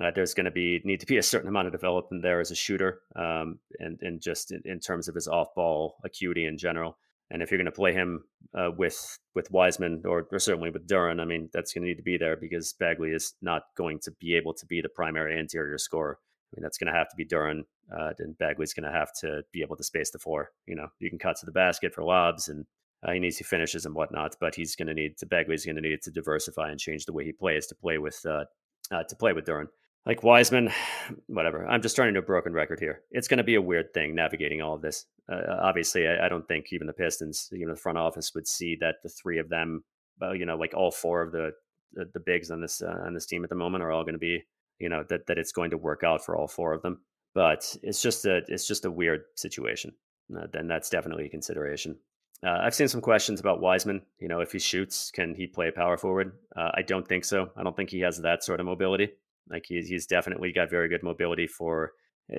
[0.02, 2.50] Uh, there's going to be need to be a certain amount of development there as
[2.50, 6.58] a shooter, um, and and just in, in terms of his off ball acuity in
[6.58, 6.98] general.
[7.32, 8.24] And if you're going to play him
[8.54, 11.96] uh, with with Wiseman or, or certainly with Duren, I mean that's going to need
[11.96, 15.38] to be there because Bagley is not going to be able to be the primary
[15.38, 16.18] interior scorer.
[16.20, 19.12] I mean that's going to have to be Duren, uh, and Bagley's going to have
[19.22, 20.50] to be able to space the floor.
[20.66, 22.66] You know, you can cut to the basket for lobs, and
[23.02, 25.76] uh, he needs to finishes and whatnot, but he's going to need to Bagley's going
[25.76, 28.44] to need to diversify and change the way he plays to play with uh,
[28.90, 29.68] uh, to play with Duren
[30.06, 30.70] like Wiseman,
[31.26, 31.66] whatever.
[31.66, 33.02] I'm just to a broken record here.
[33.10, 35.06] It's going to be a weird thing navigating all of this.
[35.30, 38.76] Uh, obviously, I, I, don't think even the Pistons, even the front office, would see
[38.80, 39.84] that the three of them,
[40.20, 41.52] well, you know, like all four of the
[41.92, 44.14] the, the bigs on this uh, on this team at the moment are all going
[44.14, 44.42] to be,
[44.78, 47.00] you know, that that it's going to work out for all four of them.
[47.34, 49.92] But it's just a it's just a weird situation.
[50.34, 51.96] Uh, then that's definitely a consideration.
[52.44, 54.02] Uh, I've seen some questions about Wiseman.
[54.18, 56.32] You know, if he shoots, can he play power forward?
[56.56, 57.50] Uh, I don't think so.
[57.56, 59.10] I don't think he has that sort of mobility.
[59.48, 61.92] Like he's he's definitely got very good mobility for.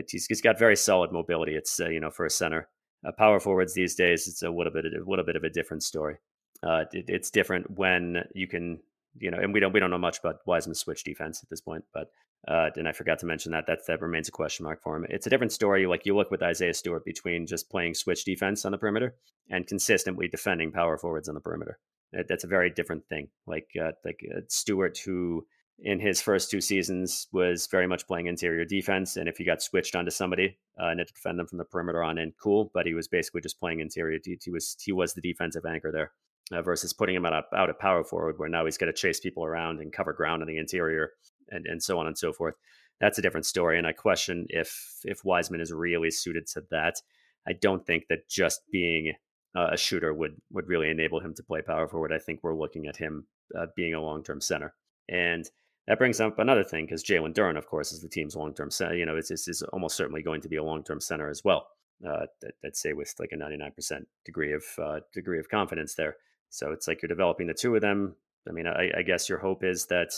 [0.10, 1.56] He's, he's got very solid mobility.
[1.56, 2.70] It's uh, you know for a center.
[3.06, 5.84] Uh, power forwards these days, it's a little bit a little bit of a different
[5.84, 6.18] story.
[6.62, 8.80] Uh, it, it's different when you can
[9.20, 11.62] you know, and we don't we don't know much about Wiseman's switch defense at this
[11.62, 12.12] point, but
[12.48, 15.06] uh, and I forgot to mention that that that remains a question mark for him.
[15.10, 15.86] It's a different story.
[15.86, 19.16] Like you look with Isaiah Stewart between just playing switch defense on the perimeter
[19.50, 21.80] and consistently defending power forwards on the perimeter.
[22.12, 23.30] That's a very different thing.
[23.48, 25.46] Like uh, like uh, Stewart, who
[25.80, 29.18] in his first two seasons was very much playing interior defense.
[29.18, 31.66] And if he got switched onto somebody uh, and had to defend them from the
[31.66, 32.72] perimeter on in, cool.
[32.74, 34.20] But he was basically just playing interior.
[34.24, 36.12] He was he was the defensive anchor there.
[36.52, 39.18] Uh, versus putting him out, out at power forward, where now he's got to chase
[39.18, 41.12] people around and cover ground in the interior,
[41.50, 42.56] and, and so on and so forth.
[43.00, 47.02] That's a different story, and I question if if Wiseman is really suited to that.
[47.48, 49.14] I don't think that just being
[49.56, 52.12] uh, a shooter would would really enable him to play power forward.
[52.12, 53.26] I think we're looking at him
[53.58, 54.76] uh, being a long term center,
[55.08, 55.50] and
[55.88, 58.72] that brings up another thing because Jalen Duren, of course, is the team's long term
[58.72, 58.96] center.
[58.96, 61.44] You know, it's, it's, it's, almost certainly going to be a long term center as
[61.44, 61.68] well.
[62.08, 66.18] Uh, that, would say with like a 99% degree of uh, degree of confidence there.
[66.50, 68.16] So it's like you're developing the two of them.
[68.48, 70.14] I mean, I, I guess your hope is that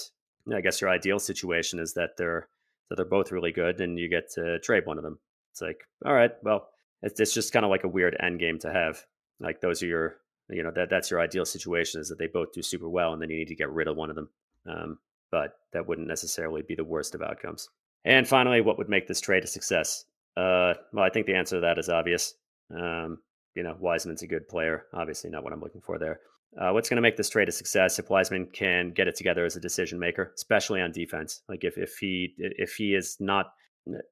[0.53, 2.47] I guess your ideal situation is that they're
[2.89, 5.19] that they're both really good and you get to trade one of them.
[5.51, 6.69] It's like, all right, well,
[7.01, 9.03] it's, it's just kind of like a weird end game to have.
[9.39, 10.17] Like those are your
[10.49, 13.21] You know that that's your ideal situation is that they both do super well, and
[13.21, 14.29] then you need to get rid of one of them.
[14.67, 14.99] Um,
[15.31, 17.69] but that wouldn't necessarily be the worst of outcomes.
[18.03, 20.05] And finally, what would make this trade a success?
[20.37, 22.35] Uh, well, I think the answer to that is obvious.
[22.75, 23.19] Um,
[23.55, 24.85] you know, Wiseman's a good player.
[24.93, 26.19] Obviously, not what I'm looking for there.
[26.59, 29.45] Uh, what's going to make this trade a success if Wiseman can get it together
[29.45, 31.41] as a decision maker, especially on defense?
[31.49, 33.47] Like if if he if he is not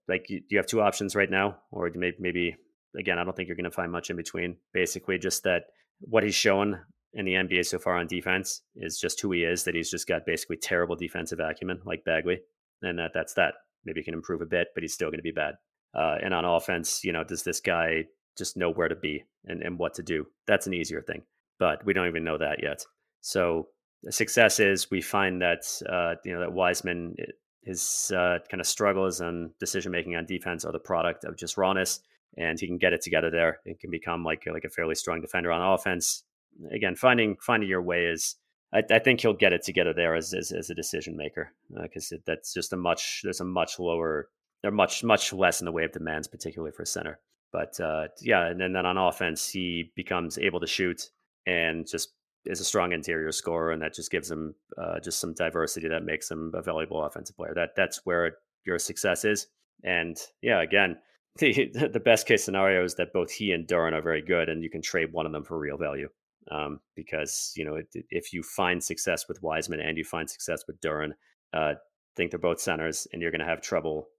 [0.07, 2.55] like you, you have two options right now, or maybe maybe
[2.97, 4.57] again, I don't think you're going to find much in between.
[4.73, 5.63] Basically, just that
[5.99, 6.79] what he's shown
[7.13, 9.63] in the NBA so far on defense is just who he is.
[9.63, 12.41] That he's just got basically terrible defensive acumen, like Bagley,
[12.81, 13.55] and that that's that.
[13.85, 15.55] Maybe he can improve a bit, but he's still going to be bad.
[15.93, 18.05] Uh, and on offense, you know, does this guy
[18.37, 20.25] just know where to be and, and what to do?
[20.47, 21.23] That's an easier thing,
[21.59, 22.83] but we don't even know that yet.
[23.21, 23.67] So
[24.09, 27.15] success is we find that uh, you know that Wiseman
[27.63, 31.57] his uh, kind of struggles and decision making on defense are the product of just
[31.57, 32.01] rawness,
[32.37, 33.59] and he can get it together there.
[33.65, 36.23] It can become like like a fairly strong defender on offense.
[36.71, 38.35] Again, finding finding your way is.
[38.73, 41.51] I, I think he'll get it together there as as, as a decision maker
[41.81, 44.29] because uh, that's just a much there's a much lower
[44.63, 47.19] they're much much less in the way of demands, particularly for center.
[47.51, 51.09] But uh, yeah, and then, then on offense, he becomes able to shoot
[51.45, 52.13] and just
[52.45, 56.03] is a strong interior scorer, and that just gives him uh, just some diversity that
[56.03, 57.53] makes him a valuable offensive player.
[57.53, 59.47] That that's where your success is.
[59.83, 60.97] And yeah, again,
[61.37, 64.63] the the best case scenario is that both he and Duren are very good, and
[64.63, 66.09] you can trade one of them for real value.
[66.51, 67.79] Um, because you know
[68.09, 71.11] if you find success with Wiseman and you find success with Duren,
[71.53, 71.75] uh,
[72.15, 74.09] think they're both centers, and you're going to have trouble,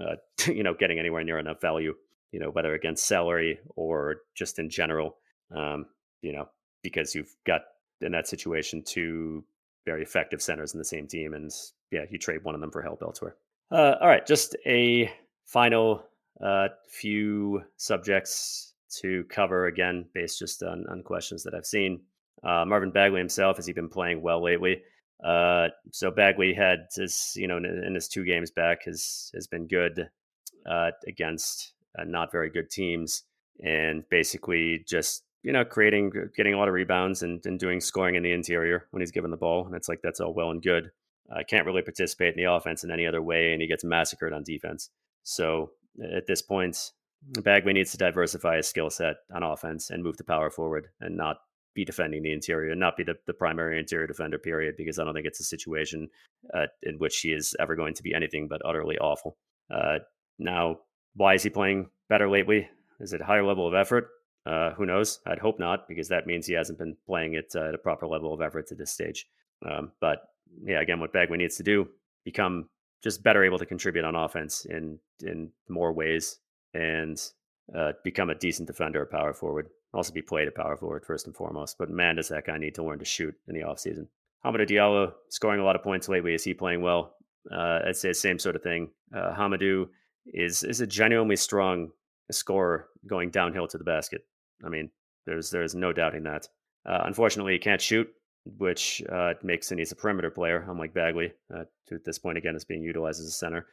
[0.00, 0.16] uh,
[0.46, 1.94] you know, getting anywhere near enough value.
[2.32, 5.16] You know, whether against salary or just in general.
[5.54, 5.86] Um,
[6.20, 6.48] you know,
[6.82, 7.62] because you've got
[8.00, 9.44] in that situation two
[9.86, 11.50] very effective centers in the same team, and
[11.90, 13.36] yeah, you trade one of them for help elsewhere.
[13.70, 15.10] Uh, all right, just a
[15.44, 16.04] final
[16.44, 18.67] uh, few subjects
[19.00, 22.00] to cover again, based just on, on questions that I've seen.
[22.42, 24.82] Uh, Marvin Bagley himself has he been playing well lately?
[25.22, 29.48] Uh, so Bagley had his, you know, in, in, his two games back has has
[29.48, 30.08] been good
[30.64, 33.24] uh, against uh, not very good teams,
[33.64, 38.16] and basically just you know, creating, getting a lot of rebounds and, and doing scoring
[38.16, 39.66] in the interior when he's given the ball.
[39.66, 40.90] And it's like, that's all well and good.
[41.34, 44.32] I can't really participate in the offense in any other way, and he gets massacred
[44.32, 44.90] on defense.
[45.22, 45.70] So
[46.02, 46.92] at this point,
[47.42, 51.16] Bagley needs to diversify his skill set on offense and move the power forward and
[51.16, 51.38] not
[51.74, 55.14] be defending the interior not be the, the primary interior defender, period, because I don't
[55.14, 56.08] think it's a situation
[56.54, 59.36] uh, in which he is ever going to be anything but utterly awful.
[59.70, 59.98] Uh,
[60.38, 60.78] now,
[61.14, 62.68] why is he playing better lately?
[63.00, 64.08] Is it higher level of effort?
[64.44, 65.20] Uh, who knows?
[65.26, 68.06] I'd hope not, because that means he hasn't been playing it uh, at a proper
[68.06, 69.28] level of effort to this stage.
[69.64, 70.22] Um, but
[70.64, 71.88] yeah, again, what Bagley needs to do
[72.24, 72.68] become
[73.04, 76.38] just better able to contribute on offense in in more ways
[76.74, 77.20] and
[77.74, 79.68] uh, become a decent defender at power forward.
[79.94, 81.76] Also be played at power forward first and foremost.
[81.78, 84.06] But man, does that guy need to learn to shoot in the offseason.
[84.44, 86.34] Hamidou Diallo scoring a lot of points lately.
[86.34, 87.14] Is he playing well?
[87.50, 88.90] Uh, I'd say same sort of thing.
[89.14, 89.88] Uh, Hamidou
[90.26, 91.90] is is a genuinely strong
[92.30, 94.26] scorer going downhill to the basket.
[94.64, 94.90] I mean,
[95.26, 96.48] there's there's no doubting that.
[96.86, 98.08] Uh, unfortunately, he can't shoot,
[98.44, 101.32] which uh, makes him he's a perimeter player, unlike Bagley.
[101.52, 103.66] Uh, to at this point, again, is being utilized as a center.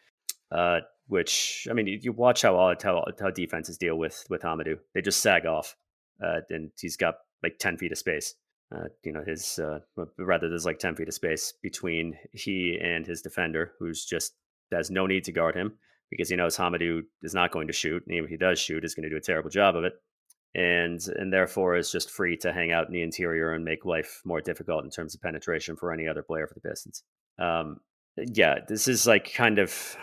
[1.05, 4.41] Uh, which I mean, you, you watch how all how, how defenses deal with with
[4.41, 4.77] Hamidou.
[4.93, 5.75] They just sag off,
[6.23, 8.35] uh, and he's got like ten feet of space.
[8.75, 9.59] Uh, you know, his
[10.17, 14.33] rather there's like ten feet of space between he and his defender, who's just
[14.71, 15.73] has no need to guard him
[16.09, 18.83] because he knows Hamidou is not going to shoot, and even if he does shoot,
[18.83, 19.93] is going to do a terrible job of it
[20.55, 24.21] and and therefore is just free to hang out in the interior and make life
[24.23, 27.03] more difficult in terms of penetration for any other player for the Pistons.
[27.37, 27.81] Um,
[28.17, 29.97] yeah, this is like kind of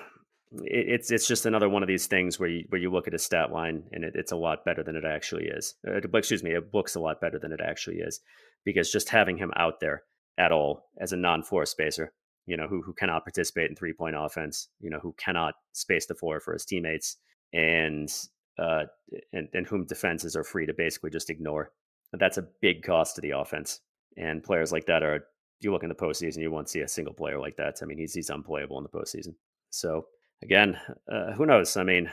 [0.62, 3.14] it, it's it's just another one of these things where you where you look at
[3.14, 5.74] a stat line and it, it's a lot better than it actually is.
[5.86, 8.20] Uh, excuse me, it looks a lot better than it actually is
[8.64, 10.02] because just having him out there
[10.38, 12.12] at all as a non-floor spacer,
[12.46, 16.14] you know, who who cannot participate in three-point offense, you know, who cannot space the
[16.14, 17.16] floor for his teammates
[17.52, 18.12] and
[18.58, 18.84] uh,
[19.32, 21.72] and, and whom defenses are free to basically just ignore.
[22.12, 23.80] That's a big cost to the offense.
[24.16, 25.24] And players like that are,
[25.60, 27.78] you look in the postseason, you won't see a single player like that.
[27.80, 29.34] I mean, he's, he's unplayable in the postseason.
[29.70, 30.06] So
[30.42, 30.76] again,
[31.10, 31.76] uh, who knows?
[31.76, 32.10] I mean,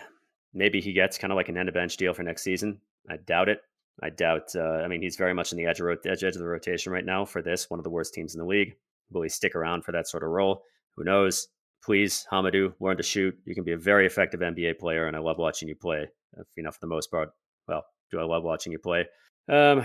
[0.53, 2.79] maybe he gets kind of like an end of bench deal for next season.
[3.09, 3.61] I doubt it.
[4.01, 4.55] I doubt.
[4.55, 6.93] Uh, I mean, he's very much in the edge of, edge, edge of the rotation
[6.93, 8.75] right now for this, one of the worst teams in the league.
[9.11, 10.63] Will he stick around for that sort of role?
[10.95, 11.47] Who knows?
[11.83, 13.37] Please, Hamidou, learn to shoot.
[13.45, 16.07] You can be a very effective NBA player, and I love watching you play
[16.55, 17.29] you know, for the most part.
[17.67, 19.05] Well, do I love watching you play?
[19.51, 19.83] Um,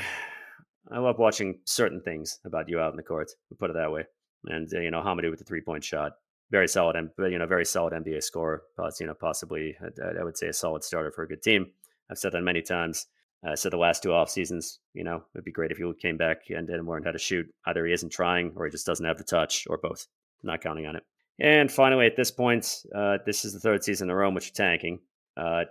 [0.91, 3.31] I love watching certain things about you out in the court.
[3.59, 4.05] Put it that way.
[4.47, 6.13] And uh, you know, Hamidou with the three point shot,
[6.51, 8.63] very solid, but you know, very solid NBA scorer.
[9.01, 11.67] You know, possibly I, I would say a solid starter for a good team.
[12.11, 13.07] I've said that many times.
[13.47, 16.17] Uh, so the last two off seasons, you know, it'd be great if he came
[16.17, 17.47] back and, and learned how to shoot.
[17.67, 20.07] Either he isn't trying or he just doesn't have the touch, or both.
[20.43, 21.03] Not counting on it.
[21.41, 24.35] And finally, at this point, uh, this is the third season in a row in
[24.35, 25.01] which you're tanking.
[25.37, 25.65] Uh,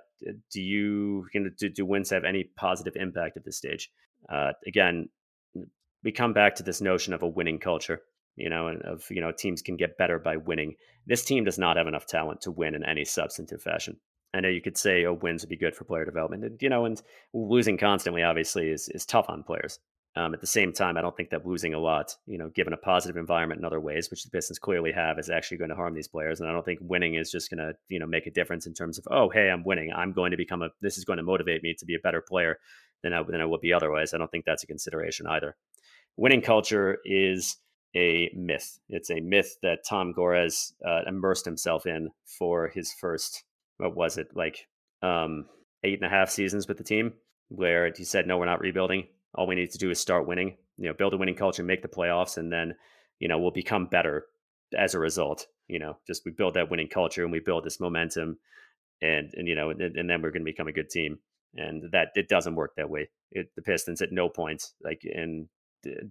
[0.52, 3.90] do you you know, do, do wins have any positive impact at this stage?
[4.30, 5.10] Uh, again,
[6.04, 8.02] we come back to this notion of a winning culture,
[8.36, 10.76] you know, and of you know teams can get better by winning.
[11.06, 13.98] This team does not have enough talent to win in any substantive fashion.
[14.34, 16.70] I know you could say, oh, wins would be good for player development, and, you
[16.70, 17.02] know, and
[17.34, 19.80] losing constantly obviously is is tough on players.
[20.16, 22.74] Um, at the same time, I don't think that losing a lot, you know, given
[22.74, 25.76] a positive environment in other ways, which the Pistons clearly have, is actually going to
[25.76, 26.40] harm these players.
[26.40, 28.76] And I don't think winning is just going to, you know, make a difference in
[28.76, 29.92] terms of, oh, hey, I'm winning.
[29.92, 30.70] I'm going to become a.
[30.82, 32.60] This is going to motivate me to be a better player
[33.02, 34.14] than I than I would be otherwise.
[34.14, 35.56] I don't think that's a consideration either.
[36.16, 37.58] Winning culture is
[37.96, 38.80] a myth.
[38.90, 43.44] It's a myth that Tom Gores uh, immersed himself in for his first,
[43.78, 44.68] what was it, like
[45.02, 45.46] um,
[45.84, 47.14] eight and a half seasons with the team,
[47.50, 50.58] where he said, no, we're not rebuilding all we need to do is start winning,
[50.78, 52.76] you know, build a winning culture, make the playoffs, and then,
[53.20, 54.26] you know, we'll become better
[54.78, 55.48] as a result.
[55.68, 58.38] You know, just we build that winning culture and we build this momentum,
[59.02, 61.20] and and you know, and, and then we're going to become a good team.
[61.56, 63.10] And that it doesn't work that way.
[63.32, 65.50] It, the Pistons at no point, like in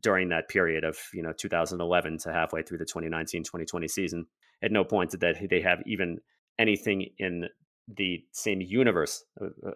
[0.01, 4.27] during that period of you know 2011 to halfway through the 2019-2020 season,
[4.63, 6.19] at no point did that they have even
[6.59, 7.49] anything in
[7.89, 9.25] the same universe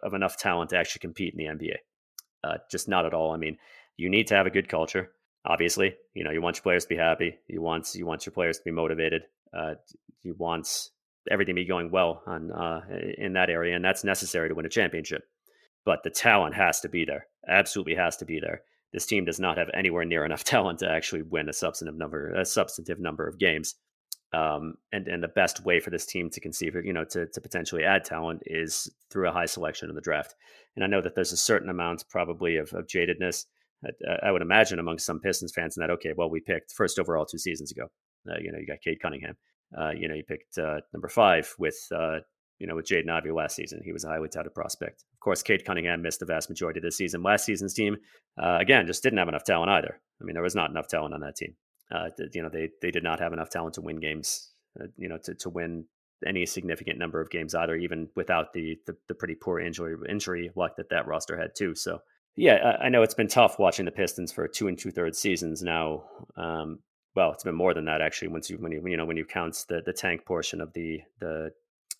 [0.02, 1.76] of, enough talent to actually compete in the NBA.
[2.44, 3.32] Uh, just not at all.
[3.32, 3.58] I mean,
[3.96, 5.10] you need to have a good culture.
[5.44, 7.38] Obviously, you know you want your players to be happy.
[7.48, 9.22] You want you want your players to be motivated.
[9.56, 9.74] Uh,
[10.22, 10.90] you want
[11.30, 12.82] everything to be going well on uh,
[13.18, 15.22] in that area, and that's necessary to win a championship.
[15.84, 17.26] But the talent has to be there.
[17.48, 18.62] Absolutely has to be there.
[18.96, 22.32] This team does not have anywhere near enough talent to actually win a substantive number
[22.32, 23.74] a substantive number of games.
[24.32, 27.40] Um, and and the best way for this team to conceive, you know, to to
[27.42, 30.34] potentially add talent is through a high selection in the draft.
[30.76, 33.44] And I know that there's a certain amount probably of, of jadedness.
[33.84, 36.98] I, I, would imagine among some Pistons fans in that okay, well, we picked first
[36.98, 37.88] overall two seasons ago.
[38.26, 39.36] Uh, you know, you got Cade Cunningham.
[39.78, 42.20] Uh, you know, you picked uh, number five with uh,
[42.58, 43.82] you know with Jaden Ivey last season.
[43.84, 45.04] He was a highly touted prospect.
[45.26, 47.20] Course, Cade Cunningham missed the vast majority of the season.
[47.20, 47.96] Last season's team,
[48.40, 50.00] uh, again, just didn't have enough talent either.
[50.20, 51.56] I mean, there was not enough talent on that team.
[51.90, 54.52] Uh, you know, they they did not have enough talent to win games.
[54.96, 55.86] you know, to to win
[56.24, 60.52] any significant number of games either, even without the the, the pretty poor injury injury
[60.54, 61.74] luck that that roster had too.
[61.74, 61.98] So
[62.36, 65.18] yeah, I, I know it's been tough watching the Pistons for two and two thirds
[65.18, 66.04] seasons now.
[66.36, 66.78] Um,
[67.16, 68.28] well, it's been more than that actually.
[68.28, 71.00] Once you when you you know when you count the the tank portion of the
[71.18, 71.50] the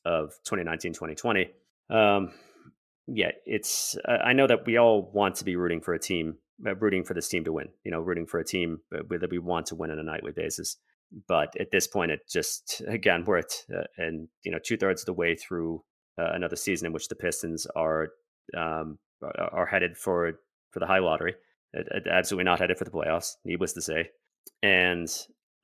[0.04, 1.50] of 2019 2020.
[1.90, 2.32] Um,
[3.06, 6.36] yeah, it's I know that we all want to be rooting for a team,
[6.66, 7.68] uh, rooting for this team to win.
[7.84, 10.32] You know, rooting for a team uh, that we want to win on a nightly
[10.32, 10.76] basis
[11.28, 15.02] but at this point, it just again we're at uh, and you know two thirds
[15.02, 15.82] of the way through
[16.18, 18.08] uh, another season in which the Pistons are
[18.56, 20.40] um, are headed for
[20.70, 21.34] for the high lottery,
[22.10, 23.36] absolutely not headed for the playoffs.
[23.44, 24.10] Needless to say,
[24.62, 25.08] and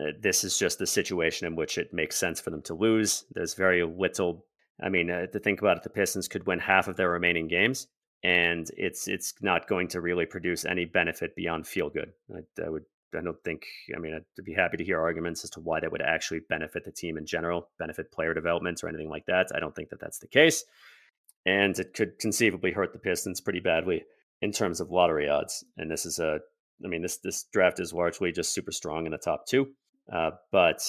[0.01, 3.25] uh, this is just the situation in which it makes sense for them to lose.
[3.35, 4.47] There's very little.
[4.81, 7.49] I mean, uh, to think about it, the Pistons could win half of their remaining
[7.49, 7.87] games,
[8.23, 12.13] and it's it's not going to really produce any benefit beyond feel good.
[12.35, 15.51] I, I would I don't think, I mean, I'd be happy to hear arguments as
[15.51, 19.11] to why that would actually benefit the team in general, benefit player development or anything
[19.11, 19.49] like that.
[19.55, 20.65] I don't think that that's the case.
[21.45, 24.05] And it could conceivably hurt the Pistons pretty badly
[24.41, 25.65] in terms of lottery odds.
[25.77, 26.41] And this is a,
[26.85, 29.69] I mean, this this draft is largely just super strong in the top two.
[30.13, 30.83] Uh, but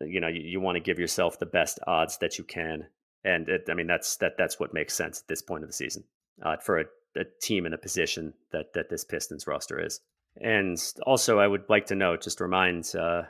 [0.00, 2.86] you know, you, you want to give yourself the best odds that you can,
[3.24, 5.74] and it, I mean, that's that that's what makes sense at this point of the
[5.74, 6.04] season
[6.42, 6.84] uh, for a,
[7.16, 10.00] a team in a position that that this Pistons roster is.
[10.40, 13.22] And also, I would like to note, just remind uh,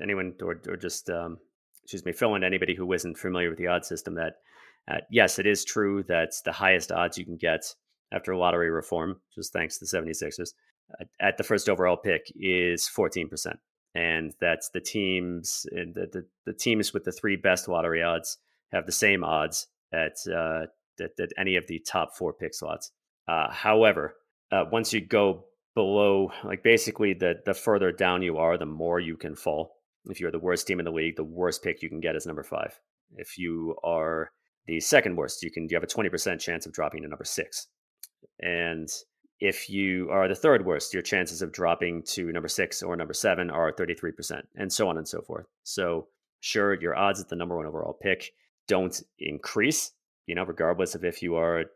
[0.00, 1.38] anyone or, or just, um,
[1.82, 4.36] excuse me, fill in anybody who isn't familiar with the odds system that,
[4.88, 7.74] uh, yes, it is true that the highest odds you can get
[8.12, 10.52] after lottery reform, just thanks to the 76ers,
[11.00, 13.56] uh, at the first overall pick is 14%.
[13.94, 18.36] And that's the teams, the, the, the, teams with the three best lottery odds
[18.72, 20.66] have the same odds at, uh,
[21.00, 22.90] at, at any of the top four pick slots.
[23.28, 24.16] Uh, however,
[24.52, 25.44] uh, once you go
[25.76, 29.76] below like basically the the further down you are the more you can fall.
[30.06, 32.26] If you're the worst team in the league the worst pick you can get is
[32.26, 32.80] number five.
[33.16, 34.32] If you are
[34.66, 37.68] the second worst you can you have a 20% chance of dropping to number six.
[38.40, 38.88] And
[39.38, 43.14] if you are the third worst your chances of dropping to number six or number
[43.14, 45.44] seven are 33% and so on and so forth.
[45.62, 46.08] So
[46.40, 48.32] sure your odds at the number one overall pick
[48.68, 49.92] don't increase
[50.26, 51.66] you know regardless of if you are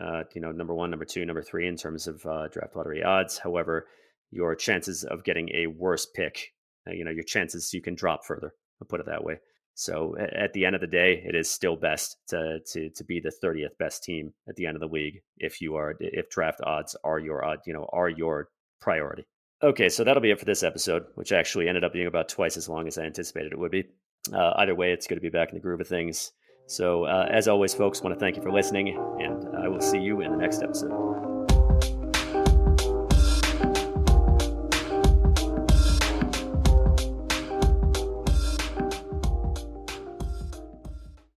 [0.00, 3.02] uh, you know, number one, number two, number three in terms of uh, draft lottery
[3.02, 3.38] odds.
[3.38, 3.86] However,
[4.30, 6.52] your chances of getting a worse pick,
[6.86, 8.52] uh, you know, your chances you can drop further.
[8.80, 9.38] I'll put it that way.
[9.74, 13.20] So at the end of the day, it is still best to to to be
[13.20, 16.60] the 30th best team at the end of the league if you are if draft
[16.64, 18.48] odds are your odd you know are your
[18.80, 19.26] priority.
[19.62, 22.56] Okay, so that'll be it for this episode, which actually ended up being about twice
[22.56, 23.84] as long as I anticipated it would be.
[24.32, 26.32] Uh, either way, it's good to be back in the groove of things.
[26.66, 28.88] So, uh, as always, folks, want to thank you for listening,
[29.20, 31.35] and I will see you in the next episode.